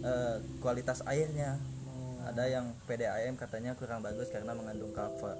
[0.00, 1.60] eh, kualitas airnya
[2.26, 4.94] ada yang PDAM katanya kurang bagus karena mengandung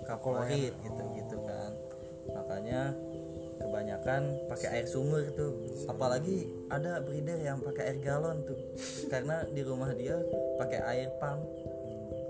[0.07, 1.71] kaflorid gitu gitu kan.
[2.33, 2.95] Makanya
[3.63, 5.55] kebanyakan pakai air sumur tuh.
[5.87, 8.59] Apalagi ada breeder yang pakai air galon tuh.
[9.07, 10.19] Karena di rumah dia
[10.59, 11.43] pakai air pump.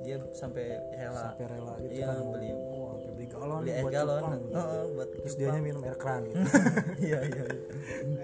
[0.02, 1.32] Dia sampai rela.
[1.32, 2.26] Sampai rela gitu iya kan.
[2.34, 2.50] beli.
[2.52, 4.20] Oh, beli galon beli air buat galon.
[4.20, 4.52] cupang gitu.
[4.58, 6.36] Heeh, buat terus dianya minum air keran gitu.
[7.06, 7.60] Iya iya iya.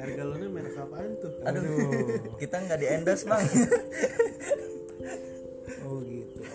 [0.02, 1.32] air galonnya merek apaan tuh?
[1.46, 1.66] Aduh.
[2.42, 3.46] kita nggak di endorse bang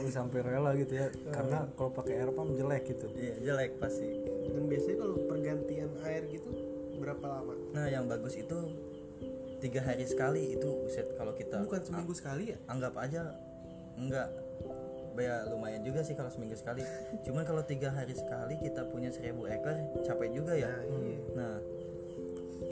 [0.03, 1.07] oh sampai rela gitu ya.
[1.31, 3.07] Karena kalau pakai air pump jelek gitu.
[3.15, 4.07] Iya jelek pasti.
[4.51, 6.49] Dan biasanya kalau pergantian air gitu
[6.99, 7.53] berapa lama?
[7.71, 8.57] Nah yang bagus itu
[9.63, 12.57] tiga hari sekali itu uset kalau kita bukan seminggu sekali ya?
[12.67, 13.31] anggap aja
[13.95, 14.29] enggak.
[15.13, 16.83] Ya lumayan juga sih kalau seminggu sekali.
[17.21, 20.67] Cuman kalau tiga hari sekali kita punya seribu ekor capek juga ya.
[20.67, 21.19] Nah iya.
[21.37, 21.53] Nah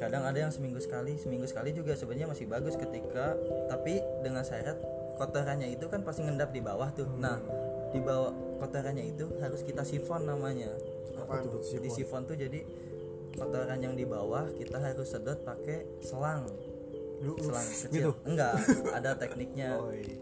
[0.01, 3.37] kadang ada yang seminggu sekali seminggu sekali juga sebenarnya masih bagus ketika
[3.69, 4.73] tapi dengan syarat
[5.17, 7.07] kotorannya itu kan pasti ngendap di bawah tuh.
[7.19, 7.39] Nah
[7.91, 10.71] di bawah kotorannya itu harus kita sifon namanya.
[11.19, 11.61] Apaan tuh?
[11.61, 12.63] di sifon tuh jadi
[13.35, 16.47] kotoran yang di bawah kita harus sedot pakai selang.
[17.21, 17.85] Lu- selang gitu?
[17.87, 18.53] kecil enggak
[18.97, 19.77] ada tekniknya.
[19.77, 20.17] Oh iya.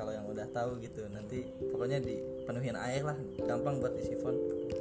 [0.00, 4.32] kalau yang udah tahu gitu nanti pokoknya dipenuhin air lah gampang buat disifon.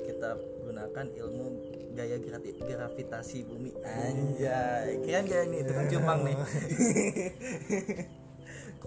[0.07, 1.45] Kita gunakan ilmu
[1.91, 2.15] gaya
[2.55, 3.75] gravitasi bumi.
[3.83, 5.59] Anjay keren gak ini?
[5.67, 6.35] Tukang cupang nih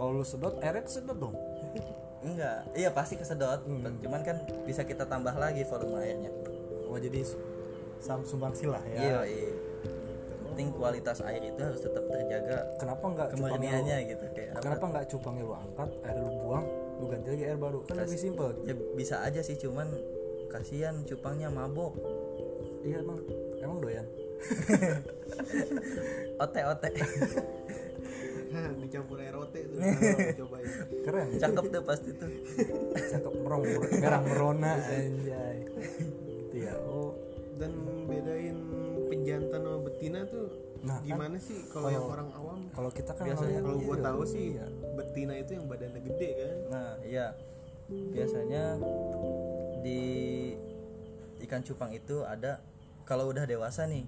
[0.03, 1.39] kalau lu sedot airnya kesedot dong?
[2.27, 2.67] Enggak.
[2.75, 3.63] Iya pasti kesedot.
[4.03, 6.35] Cuman kan bisa kita tambah lagi volume airnya.
[6.91, 7.23] Oh jadi
[8.03, 9.31] sam sumbang sila iya ya?
[9.31, 9.55] Iya
[10.53, 14.61] penting kualitas air itu harus tetap terjaga kenapa nggak cupangnya kemurniannya lu- gitu kayak apa?
[14.61, 16.65] Kenapa nggak cupangnya lu angkat air lu buang
[17.01, 17.79] lu ganti lagi air baru?
[17.89, 19.89] Kan lebih simpel ya bisa aja sih cuman
[20.53, 21.97] kasihan cupangnya mabok.
[22.85, 23.19] Iya emang.
[23.65, 24.05] Emang doyan?
[26.45, 26.89] Ote ote
[28.83, 29.79] dicampur air ote tuh.
[29.83, 30.69] Nah, cobain.
[31.05, 31.29] Keren.
[31.41, 32.31] Cakep tuh pasti tuh.
[32.93, 33.63] Cakep merong
[34.01, 35.57] merah merona anjay.
[36.53, 37.17] Gitu ya oh
[37.57, 37.73] dan
[38.05, 38.59] bedain
[39.09, 40.49] pejantan sama betina tuh
[40.83, 42.59] Nah, kan gimana sih kalau yang orang awam?
[42.75, 44.67] kalau kita kan Biasanya kalau gua iya, tahu sih iya.
[44.99, 46.57] betina itu yang badannya gede kan?
[46.75, 47.27] Nah iya.
[47.87, 48.83] Biasanya
[49.87, 50.03] di
[51.47, 52.59] ikan cupang itu ada
[53.07, 54.07] kalau udah dewasa nih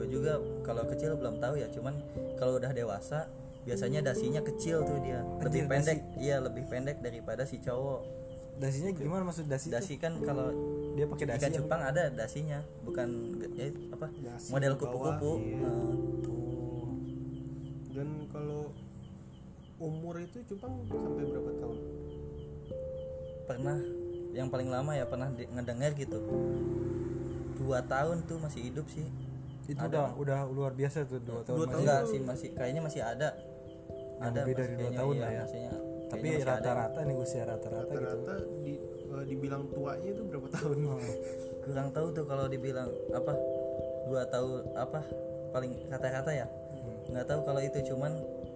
[0.00, 1.96] gue juga kalau kecil belum tahu ya cuman
[2.40, 3.28] kalau udah dewasa
[3.68, 5.20] biasanya dasinya kecil tuh dia.
[5.44, 5.98] Lebih Anjir, pendek.
[6.16, 8.00] Iya lebih pendek daripada si cowok.
[8.58, 10.50] Dasinya gimana maksud dasi, dasi kan kalau
[10.96, 11.58] dia pakai dasi ikan apa?
[11.60, 12.58] cupang ada dasinya.
[12.82, 13.08] Bukan
[13.54, 15.32] ya, apa Dasi model kupu-kupu.
[15.38, 15.68] iya.
[15.68, 16.88] Oh
[17.92, 18.70] dan kalau
[19.78, 21.78] umur itu cupang sampai berapa tahun?
[23.44, 23.78] Pernah.
[24.28, 26.18] Yang paling lama ya pernah ngedengar gitu.
[27.58, 29.06] Dua tahun tuh masih hidup sih.
[29.68, 32.80] Itu udah udah luar biasa tuh dua tahun Dua masih- tahun enggak sih masih kayaknya
[32.80, 33.28] masih ada
[34.18, 35.40] ada lebih dari dua tahun iya, lah ya.
[35.46, 35.72] maksudnya
[36.08, 38.00] tapi rata-rata nih usia rata-rata gitu.
[38.00, 40.76] Rata-rata di, eh, dibilang tuanya itu berapa tahun?
[41.68, 43.32] Kurang tahu tuh kalau dibilang apa
[44.08, 45.00] dua tahun apa
[45.52, 46.48] paling rata-rata ya.
[46.48, 47.12] Hmm.
[47.12, 48.12] nggak tahu kalau itu cuman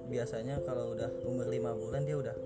[0.08, 2.36] biasanya kalau udah umur lima bulan dia udah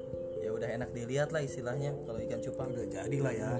[0.42, 2.74] ya udah enak dilihat lah istilahnya kalau ikan cupang.
[2.74, 3.50] Udah jadi lah ya.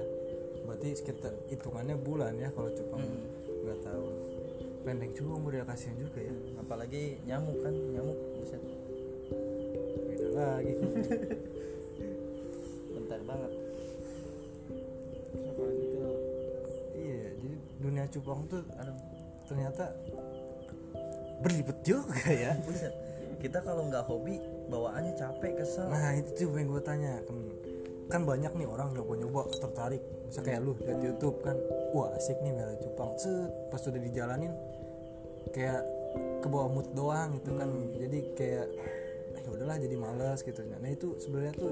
[0.67, 2.99] Berarti sekitar hitungannya bulan ya kalau cupang.
[2.99, 3.23] Hmm.
[3.63, 4.07] nggak tahu.
[4.83, 6.35] Pendek juga umur ya kasihan juga ya.
[6.59, 8.59] Apalagi nyamuk kan nyamuk buset.
[8.59, 8.86] beda
[10.37, 10.73] lagi.
[12.95, 13.51] Bentar banget.
[16.97, 18.97] Iya jadi dunia cupang tuh aduh
[19.49, 19.83] ternyata
[21.41, 22.53] berlibat juga ya.
[22.61, 22.93] Buset
[23.37, 25.87] kita kalau nggak hobi bawaannya capek kesel.
[25.87, 27.37] Nah itu tuh yang gue tanya kan
[28.07, 30.01] kan banyak nih orang nyoba-nyoba tertarik.
[30.27, 31.55] Bisa kayak lu lihat YouTube kan.
[31.93, 33.13] Wah asik nih merah cupang.
[33.21, 34.53] Set pas udah dijalanin
[35.53, 35.85] kayak
[36.41, 37.69] ke bawah mood doang gitu kan.
[37.95, 38.67] Jadi kayak
[39.43, 40.61] ya udahlah jadi malas gitu.
[40.65, 41.71] Nah itu sebenarnya tuh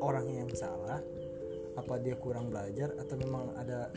[0.00, 1.00] orang yang salah.
[1.78, 3.88] Apa dia kurang belajar atau memang ada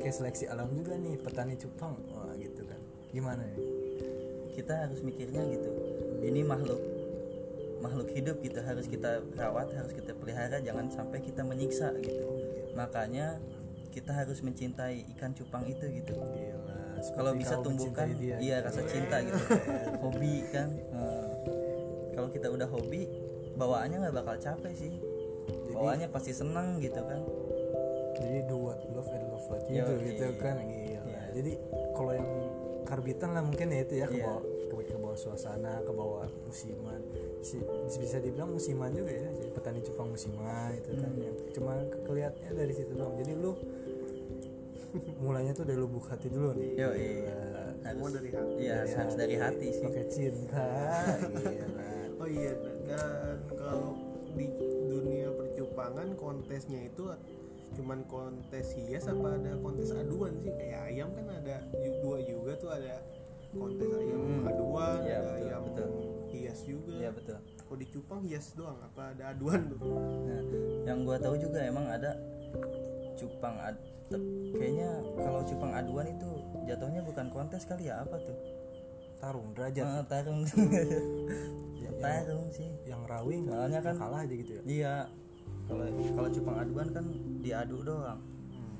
[0.00, 1.94] kayak seleksi alam juga nih petani cupang?
[2.14, 2.80] Wah gitu kan.
[3.12, 3.60] Gimana nih?
[4.56, 5.70] Kita harus mikirnya gitu.
[6.24, 6.80] Ini makhluk
[7.82, 12.26] makhluk hidup gitu harus kita rawat harus kita pelihara jangan sampai kita menyiksa gitu.
[12.78, 13.42] Makanya
[13.92, 16.14] kita harus mencintai ikan cupang itu gitu.
[17.12, 18.38] Kalau bisa tumbuhkan dia.
[18.38, 19.36] iya rasa cinta gitu.
[19.98, 20.70] Hobi kan?
[20.91, 20.91] Nah,
[22.42, 23.06] kita udah hobi
[23.54, 24.98] bawaannya nggak bakal capek sih.
[25.70, 27.22] Bawaannya pasti senang gitu kan.
[28.18, 30.36] Jadi do what love and love what you Yo, do gitu iya.
[30.36, 31.22] kan gila Iya.
[31.32, 31.52] jadi
[31.94, 32.28] kalau yang
[32.82, 34.26] karbitan lah mungkin ya itu ya ke Iya.
[34.26, 37.00] bawah ke, ke bawah suasana ke bawah musiman.
[37.40, 37.62] Si-
[37.96, 41.22] bisa dibilang musiman juga ya jadi petani cupang musiman itu kan Hmm.
[41.22, 43.14] yang cuma ke- kelihatannya dari situ doang.
[43.16, 43.52] Jadi lu
[45.24, 46.70] mulanya tuh dari lubuk hati dulu nih.
[46.74, 47.38] Yo iya
[47.82, 48.76] semua harus dari hati iya.
[48.94, 49.82] harus, dari hati sih.
[49.82, 50.66] Pakai cinta
[51.32, 51.66] gila.
[51.66, 51.91] oh
[52.32, 52.52] iya
[52.88, 53.92] dan kalau
[54.32, 54.48] di
[54.88, 57.04] dunia percupangan kontesnya itu
[57.72, 60.52] cuman kontes hias apa ada kontes aduan sih?
[60.52, 61.56] Kayak ayam kan ada
[62.00, 63.00] dua juga tuh ada
[63.52, 64.48] kontes ayam Hmm.
[64.48, 65.88] aduan Iya, ada betul, ayam betul.
[66.32, 66.92] hias juga.
[66.92, 67.38] Iya betul.
[67.40, 69.80] Kalau di cupang hias doang apa ada aduan tuh?
[70.24, 70.42] Nah,
[70.84, 72.16] yang gua tahu juga emang ada
[73.16, 73.76] cupang ad
[74.52, 76.28] kayaknya kalau cupang aduan itu
[76.68, 78.36] jatuhnya bukan kontes kali ya apa tuh?
[79.16, 79.84] Tarung derajat.
[79.86, 80.52] Ah, tarung Ya,
[82.04, 82.70] yang, tarung sih.
[82.84, 84.62] Yang rawing Soalnya kan- kalah aja gitu ya?
[84.64, 84.94] iya.
[85.62, 87.04] Kalau kalau cupang aduan kan
[87.40, 88.20] diadu doang.
[88.50, 88.76] Hmm.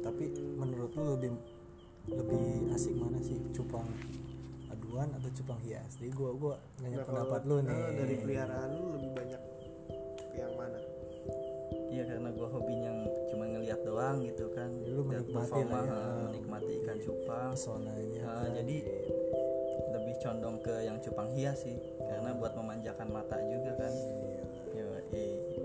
[0.00, 0.24] Tapi
[0.54, 1.30] menurut lu lebih
[2.06, 3.40] lebih asik mana sih?
[3.50, 3.88] Cupang
[4.68, 5.96] aduan atau cupang hias?
[5.96, 7.72] Jadi gua gua nanya Nah, pendapat lu nih.
[7.72, 9.40] eh, dari peliharaan lu lebih banyak
[10.28, 10.78] ke yang mana?
[11.88, 12.23] Iya cuma
[14.14, 15.90] doang gitu kan Lu Lihat menikmati lah ya.
[15.90, 18.22] ah, menikmati ikan cupang pesonanya.
[18.22, 18.50] Ah, kan.
[18.54, 18.76] jadi
[19.90, 24.42] lebih condong ke yang cupang hias sih karena buat memanjakan mata juga kan Iya.
[24.74, 24.86] Yo,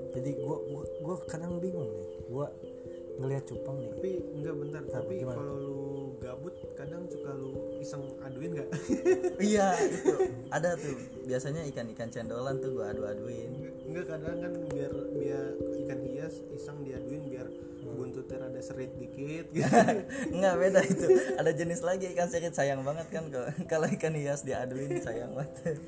[0.10, 2.08] Jadi gua gua gua kadang bingung nih.
[2.26, 2.46] Gua
[3.20, 3.90] ngelihat cupang nih.
[3.92, 5.38] tapi enggak bentar tapi gimana?
[5.38, 5.78] kalau lu
[6.18, 8.70] gabut kadang suka lu iseng aduin nggak
[9.44, 10.14] iya itu
[10.48, 13.52] ada tuh biasanya ikan-ikan cendolan tuh gua adu-aduin
[13.84, 15.46] Enggak kadang kan biar biar
[15.86, 17.48] ikan hias iseng diaduin biar
[17.84, 19.46] buntutnya ada serit dikit.
[19.56, 19.68] Gitu.
[20.32, 21.08] Enggak beda itu.
[21.36, 23.28] Ada jenis lagi ikan serit sayang banget kan
[23.68, 25.80] kalau ikan hias diaduin sayang banget.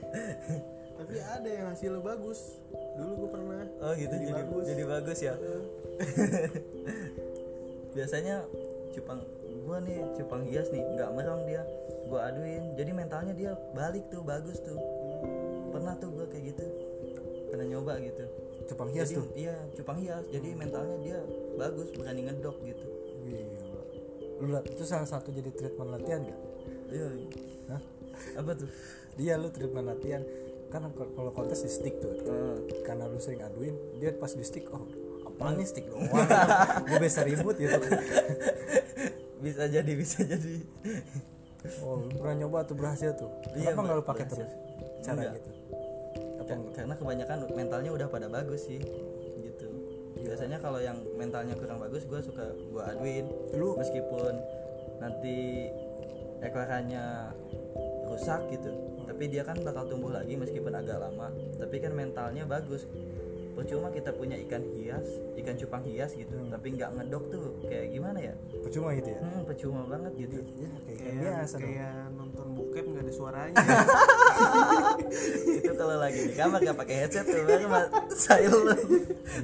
[1.01, 2.61] Tapi ada yang hasilnya bagus.
[2.71, 3.63] Dulu gue pernah.
[3.81, 4.13] oh gitu.
[4.13, 4.63] Jadi bagus.
[4.67, 5.33] jadi bagus ya?
[7.95, 8.35] Biasanya
[8.91, 9.19] cupang
[9.61, 11.63] gua nih cupang hias nih nggak merong dia.
[12.07, 12.75] Gua aduin.
[12.75, 14.79] Jadi mentalnya dia balik tuh bagus tuh.
[15.71, 16.65] Pernah tuh gua kayak gitu.
[17.51, 18.40] Pernah nyoba gitu
[18.71, 19.25] Cupang hias jadi, tuh.
[19.35, 20.23] iya cupang hias.
[20.31, 21.19] Jadi mentalnya dia
[21.59, 22.85] bagus berani ngedok gitu.
[23.27, 23.81] Gila.
[24.39, 26.39] Lu itu salah satu jadi treatment latihan gak?
[26.87, 27.07] iya.
[27.67, 27.81] Hah?
[28.39, 28.69] apa tuh?
[29.19, 30.23] Dia lu treatment latihan.
[30.71, 32.15] Kan kalau kontes di stick tuh.
[32.15, 32.55] Eh,
[32.87, 34.87] karena lu sering aduin dia pas di stick oh
[35.27, 36.07] apa nih stick doang?
[36.87, 37.75] Gue bisa ribut gitu.
[39.41, 40.61] Bisa jadi bisa jadi.
[41.81, 43.25] Oh lu pernah nyoba tuh berhasil tuh?
[43.57, 44.53] Iya, kenapa nggak lu pakai terus
[45.01, 45.33] cara Enggak.
[45.41, 45.51] gitu
[46.73, 48.81] karena kebanyakan mentalnya udah pada bagus sih
[49.41, 49.67] gitu.
[50.21, 53.25] Biasanya kalau yang mentalnya kurang bagus gue suka gue aduin.
[53.57, 54.33] Lu- meskipun
[55.01, 55.67] nanti
[56.41, 57.33] ekorannya
[58.09, 58.71] rusak gitu
[59.07, 61.29] tapi dia kan bakal tumbuh lagi meskipun agak lama.
[61.59, 62.87] Tapi kan mentalnya bagus.
[63.51, 68.19] Percuma kita punya ikan hias ikan cupang hias gitu tapi nggak ngedok tuh kayak gimana
[68.21, 68.33] ya?
[68.61, 69.19] Percuma gitu ya?
[69.19, 70.37] Hmm, percuma banget gitu.
[70.55, 71.63] Ya kayak, kayak kayak biasa dong.
[71.65, 73.55] kayak nonton bokep nggak ada suaranya.
[75.61, 77.67] itu kalau lagi di kamar gak pakai headset tuh baru
[78.13, 78.87] silent.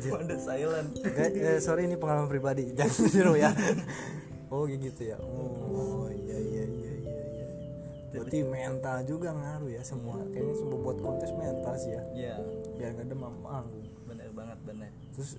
[0.08, 0.90] Mode silent.
[1.02, 2.72] Guys, eh, sorry ini pengalaman pribadi.
[2.78, 3.52] Jangan dulu ya.
[4.48, 5.18] Oh gitu ya.
[5.20, 7.48] Oh iya iya iya iya iya.
[8.16, 10.18] Berarti mental juga ngaruh ya semua.
[10.32, 12.04] Kayaknya semua buat kontes mental sih ya.
[12.16, 12.36] Ya
[12.78, 14.92] biar nggak demam manggung bener banget bener.
[15.14, 15.36] Terus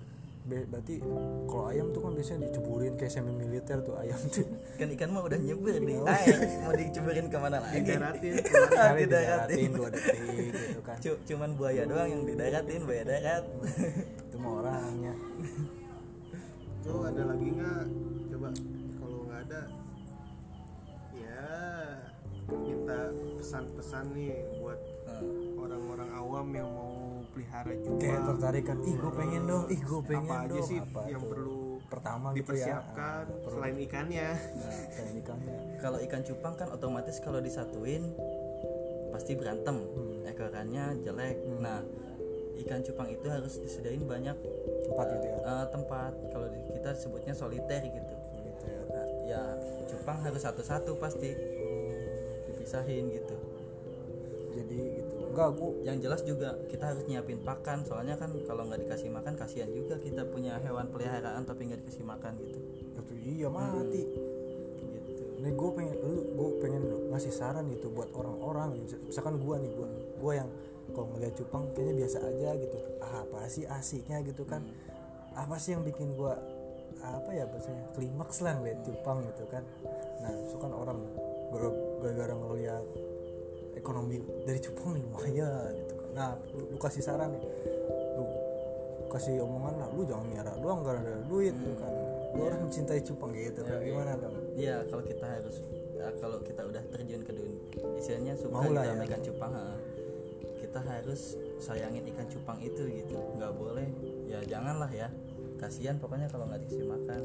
[0.48, 1.04] berarti
[1.44, 5.22] kalau ayam tuh kan biasanya diceburin kayak semi militer tuh ayam tuh kan ikan mah
[5.22, 8.34] udah nyebur di air mau diceburin ke mana lagi Didaratin.
[8.40, 9.04] kali Didaratin.
[9.04, 10.16] didaratin dua detik
[10.48, 13.44] gitu kan Cu- cuman buaya doang yang didaratin buaya darat
[14.22, 15.14] itu mah orangnya
[16.78, 17.84] Tuh ada lagi nggak?
[18.30, 18.49] Coba
[18.96, 19.61] kalau nggak ada,
[21.12, 21.44] ya
[22.49, 22.99] minta
[23.36, 25.57] pesan-pesan nih buat Hmm.
[25.59, 26.88] orang-orang awam yang mau
[27.39, 28.01] pelihara juga.
[28.01, 30.66] kayak tertarik kan ih gue pengen dong ih gue pengen apa aja dong.
[30.66, 31.30] sih apa yang tuh?
[31.30, 32.43] perlu pertama gitu ya.
[32.43, 34.28] dipersiapkan Ah, selain ikannya?
[34.91, 35.57] kayak ikannya.
[35.78, 38.03] Kalau ikan cupang kan otomatis kalau disatuin
[39.09, 40.26] pasti berantem Hmm.
[40.26, 41.39] ekorannya jelek.
[41.57, 41.80] Nah
[42.59, 44.34] ikan cupang itu harus disediain banyak
[44.84, 45.39] tempat gitu ya?
[45.41, 46.12] eh, tempat.
[46.28, 48.14] Kalau kita sebutnya soliter gitu.
[48.36, 49.43] Gitu ya Nah, ya
[49.86, 51.30] cupang harus satu-satu pasti
[52.47, 53.36] dipisahin gitu.
[54.51, 57.85] Jadi gitu enggak gua yang jelas juga kita harus nyiapin pakan.
[57.85, 62.05] Soalnya kan kalau nggak dikasih makan kasihan juga kita punya hewan peliharaan tapi nggak dikasih
[62.05, 62.59] makan gitu.
[62.99, 64.03] Itu iya mati.
[64.09, 65.24] Gitu.
[65.39, 68.81] Ini gue pengen lu gue pengen ngasih saran gitu buat orang-orang.
[69.07, 69.87] Misalkan gue nih gue
[70.18, 70.49] gue yang
[70.97, 72.79] kalau ngeliat cupang kayaknya biasa aja gitu.
[73.05, 74.64] Ah, apa sih asiknya gitu kan?
[75.37, 76.35] Apa sih yang bikin gue
[76.99, 79.62] apa ya bahasanya klimaks lah ngeliat cupang gitu kan?
[80.18, 80.99] Nah itu kan orang
[81.55, 82.85] gara- gara-gara ngeliat
[83.79, 86.09] ekonomi dari cupang nih lumayan gitu kan.
[86.14, 87.43] Nah lu, lu kasih saran nih
[88.18, 88.24] lu
[89.09, 91.93] kasih omongan lah lu jangan miara doang gara ada duit gitu kan.
[92.37, 95.57] Lu orang mencintai cupang gitu kan gimana dong Iya kalau kita harus
[95.97, 97.59] ya, kalau kita udah terjun ke dunia
[97.97, 99.07] istilahnya suka Mau lah kita ya.
[99.09, 99.64] ikan cupang ha.
[100.61, 101.20] kita harus
[101.59, 103.16] sayangin ikan cupang itu gitu.
[103.39, 103.89] Nggak boleh
[104.29, 105.09] ya janganlah ya.
[105.59, 107.22] Kasihan pokoknya kalau nggak dikasih makan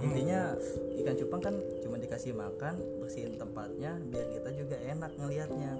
[0.00, 0.56] intinya
[1.00, 1.54] ikan cupang kan
[1.84, 5.72] cuma dikasih makan bersihin tempatnya biar kita juga enak ngelihatnya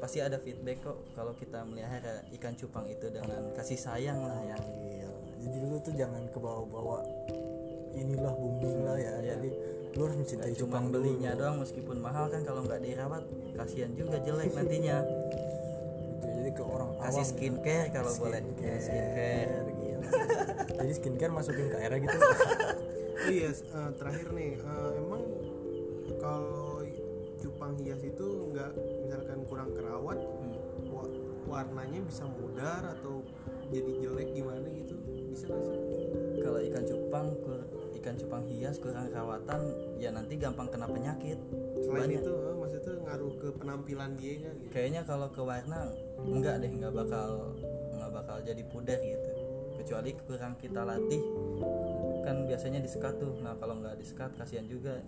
[0.00, 4.58] pasti ada feedback kok kalau kita melihara ikan cupang itu dengan kasih sayang lah ya
[4.60, 5.10] Iya.
[5.44, 7.04] Jadi lu tuh jangan ke bawah-bawah
[7.96, 9.12] inilah booming lah ya.
[9.20, 9.36] Iya.
[9.36, 9.50] Jadi
[9.96, 11.40] lu harus mencintai cuma cupang belinya dulu.
[11.44, 13.24] doang meskipun mahal kan kalau nggak dirawat
[13.58, 15.04] kasihan juga jelek nantinya
[16.20, 16.36] Gitu.
[16.36, 18.80] Jadi ke orang kasih awam skincare kalau boleh skincare.
[18.80, 19.50] skincare.
[20.80, 22.18] Jadi skincare masukin ke airnya gitu.
[23.20, 25.20] Iya, eh, terakhir nih, eh, emang
[26.16, 26.80] kalau
[27.36, 28.72] cupang hias itu nggak
[29.04, 30.16] misalkan kurang kerawat,
[30.88, 31.12] wa-
[31.46, 33.20] warnanya bisa mudar atau
[33.68, 34.96] jadi jelek gimana gitu?
[35.28, 35.78] Bisa nggak sih?
[36.40, 39.60] kalau ikan cupang kur- ikan cupang hias kurang rawatan
[39.94, 41.36] ya nanti gampang kena penyakit
[41.78, 42.24] Selain Banyak.
[42.24, 44.48] itu, eh, maksudnya ngaruh ke penampilan dia gitu?
[44.70, 47.52] kayaknya kalau ke warna enggak deh nggak bakal
[47.92, 49.29] nggak bakal jadi pudar gitu
[49.80, 51.22] kecuali kurang kita latih
[52.20, 55.00] kan biasanya disekat tuh nah kalau nggak disekat kasihan juga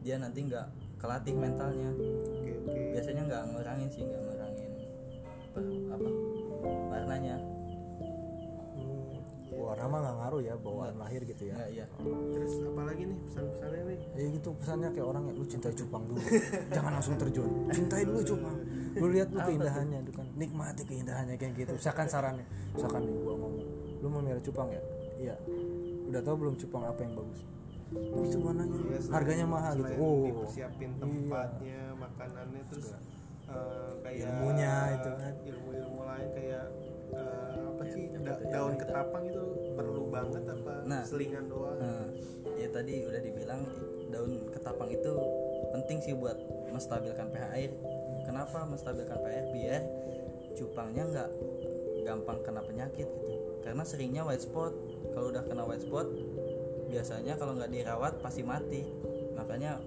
[0.00, 2.80] dia nanti nggak kelatih mentalnya Oke oke.
[2.92, 4.70] biasanya nggak ngurangin sih nggak ngurangin
[5.50, 6.08] per- apa
[6.88, 7.36] warnanya
[8.70, 9.60] Hmm.
[9.60, 11.52] Warna mah nggak ngaruh ya bawaan lahir gitu ya.
[11.52, 11.84] nggak iya
[12.32, 13.98] Terus apa lagi nih pesan-pesannya nih?
[14.14, 16.22] Ya gitu pesannya kayak orang ya lu cintai cupang dulu.
[16.70, 17.50] Jangan langsung terjun.
[17.68, 18.56] Cintai dulu cupang.
[18.94, 20.26] Lu lihat lu keindahannya itu kan.
[20.32, 21.70] Nikmati keindahannya kayak gitu.
[21.76, 23.49] Misalkan sarannya, misalkan nih gua ngomong,
[24.00, 24.82] lu mau merah cupang ya?
[25.16, 25.34] Iya.
[26.06, 27.40] Udah tahu belum cupang apa yang bagus?
[27.90, 28.38] Oh, itu.
[28.38, 29.92] Iya, selain- Harganya mahal gitu.
[29.96, 30.22] Oh.
[30.24, 32.88] dipersiapin tempatnya, makanannya terus
[33.44, 35.34] eh, kayak Ilmunya itu kan.
[35.44, 36.64] ilmu-ilmu lain kayak
[37.10, 39.42] eh, apa sih da- daun ketapang itu
[39.74, 41.02] perlu banget apa Nah.
[41.02, 41.74] selingan doang?
[41.76, 42.06] Nah,
[42.54, 43.60] ya tadi udah dibilang
[44.08, 45.12] daun ketapang itu
[45.70, 46.38] penting sih buat
[46.68, 47.70] menstabilkan pH air.
[48.22, 49.46] Kenapa menstabilkan pH air?
[49.50, 49.82] Biar
[50.52, 51.30] cupangnya nggak
[52.00, 53.34] gampang kena penyakit gitu.
[53.60, 54.72] Karena seringnya white spot.
[55.10, 56.06] Kalau udah kena white spot,
[56.90, 58.82] biasanya kalau nggak dirawat pasti mati.
[59.36, 59.80] Makanya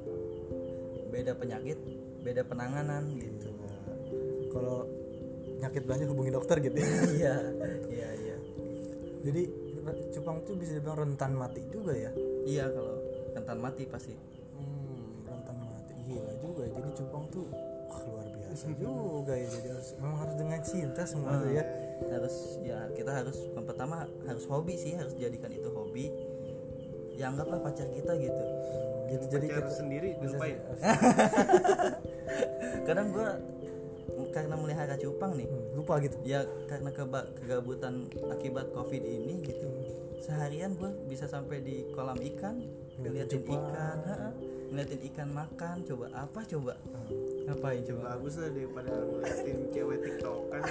[1.13, 1.77] beda penyakit,
[2.25, 3.49] beda penanganan gitu.
[4.53, 4.85] Kalau
[5.63, 6.91] penyakit belanja hubungi dokter gitu ya.
[7.23, 7.35] Iya,
[7.87, 8.37] iya, iya.
[9.23, 9.41] Jadi
[10.11, 12.11] cupang tuh bisa dibilang rentan mati juga ya.
[12.43, 12.95] Iya kalau
[13.31, 14.11] rentan mati pasti.
[14.59, 15.93] Hmm, rentan mati.
[16.03, 16.71] Gila juga ya.
[16.75, 17.45] Jadi cupang tuh
[17.87, 19.47] wah, luar biasa juga ya.
[19.47, 21.63] Jadi harus memang harus dengan cinta semua tuh ya.
[22.09, 26.11] Harus ya kita harus yang pertama harus hobi sih harus jadikan itu hobi.
[27.13, 28.43] Ya anggaplah pacar kita gitu.
[29.07, 30.57] Gitu jadi Pacar kita- sendiri dilupain.
[32.87, 33.37] kadang gua
[34.33, 35.45] karena melihara cupang nih.
[35.45, 36.17] Hmm, lupa gitu.
[36.23, 39.67] ya karena keba- kegabutan akibat covid ini gitu.
[40.19, 42.63] Seharian gua bisa sampai di kolam ikan
[42.97, 44.29] ngeliatin ikan ha-ha.
[44.71, 46.73] ngeliatin ikan makan coba apa coba
[47.43, 50.61] ngapain coba Bagus lah daripada ngeliatin cewek tiktokan.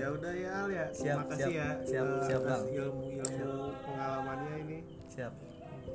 [0.00, 0.86] ya udah ya Al ya.
[0.92, 1.68] Siap, Makasih siap, ya.
[1.84, 2.62] siap, eh, siap, Bang.
[2.68, 4.78] Ilmu-ilmu pengalamannya ini.
[5.06, 5.32] siap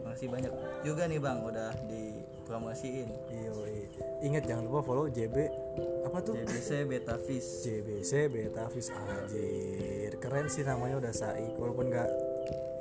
[0.02, 3.88] makasih banyak juga nih bang udah dipromosiin Iya, iya.
[4.22, 5.36] Ingat jangan lupa follow JB
[6.04, 6.36] apa tuh?
[6.36, 10.12] JBC Beta Fish JBC Beta Fish anjir.
[10.20, 12.10] Keren sih namanya udah Saik walaupun nggak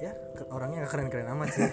[0.01, 0.13] ya
[0.51, 1.71] orangnya nggak keren-keren amat sih.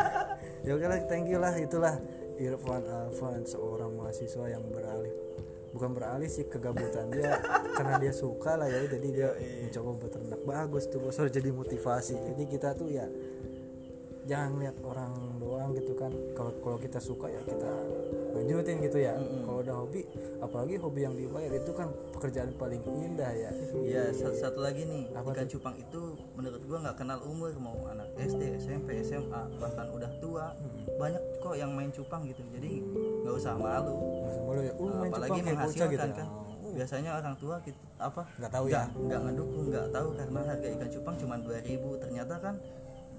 [0.68, 1.96] ya oke lah, thank you lah itulah
[2.38, 5.14] Irfan Alvan seorang mahasiswa yang beralih.
[5.74, 7.38] Bukan beralih sih kegabutan dia.
[7.74, 9.28] Karena dia suka lah ya jadi dia
[9.66, 12.14] mencoba beternak bagus tuh bos jadi motivasi.
[12.14, 13.06] Jadi kita tuh ya
[14.24, 16.10] jangan lihat orang doang gitu kan.
[16.32, 17.70] Kalau kalau kita suka ya kita
[18.38, 19.18] lanjutin gitu ya.
[19.18, 20.06] Kalau udah hobi
[20.40, 23.50] apalagi hobi yang dibayar itu kan pekerjaan paling indah ya.
[23.84, 27.76] Ya satu, satu lagi nih Apa ikan cupang itu menurut gua nggak kenal umur mau
[27.90, 30.54] anak SD SMP SMA bahkan udah tua.
[30.94, 32.40] Banyak kok yang main cupang gitu.
[32.48, 32.80] Jadi
[33.20, 33.92] nggak usah malu.
[34.24, 34.72] Masa malu ya?
[34.74, 36.28] Uh, main apalagi cupang menghasilkan gitu kan.
[36.74, 38.82] biasanya orang tua gitu apa Nggak tahu ya.
[38.90, 42.54] nggak ngedukung nggak tahu karena harga ikan cupang cuma 2000 ternyata kan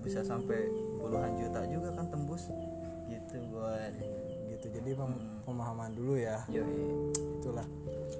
[0.04, 0.60] bisa sampai
[1.00, 2.52] puluhan juta juga kan tembus.
[3.06, 3.94] Gitu buat
[4.52, 6.42] gitu jadi pem- pemahaman dulu ya.
[6.52, 7.14] Yoi.
[7.40, 7.64] itulah.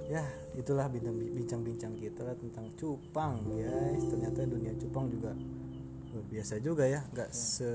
[0.06, 4.08] Ya itulah bincang-bincang kita tentang cupang guys.
[4.08, 5.36] Ternyata dunia cupang juga
[6.14, 7.04] luar biasa juga ya.
[7.12, 7.68] Nggak se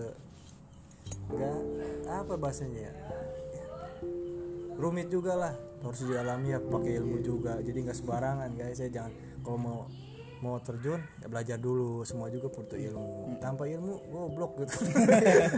[1.32, 1.60] nggak
[2.12, 2.94] apa bahasanya ya?
[4.78, 5.54] Rumit juga lah.
[5.82, 7.58] Harus dialami ya pakai ilmu juga.
[7.62, 8.78] Jadi nggak sembarangan guys.
[8.78, 9.80] Saya jangan kalau mau
[10.42, 12.02] mau terjun ya belajar dulu.
[12.02, 13.38] Semua juga butuh ilmu.
[13.38, 14.78] Tanpa ilmu goblok gitu.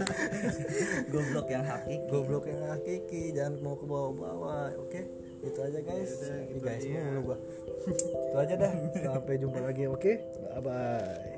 [1.13, 2.07] Goblok yang hakiki.
[2.11, 3.23] Goblok yang hakiki.
[3.31, 5.01] Jangan mau ke bawah-bawah oke?
[5.43, 6.11] Itu aja guys.
[6.23, 7.37] ini guys mulu gua.
[8.31, 8.71] Itu aja dah.
[8.95, 10.11] Sampai jumpa lagi oke?
[10.51, 11.32] Bye bye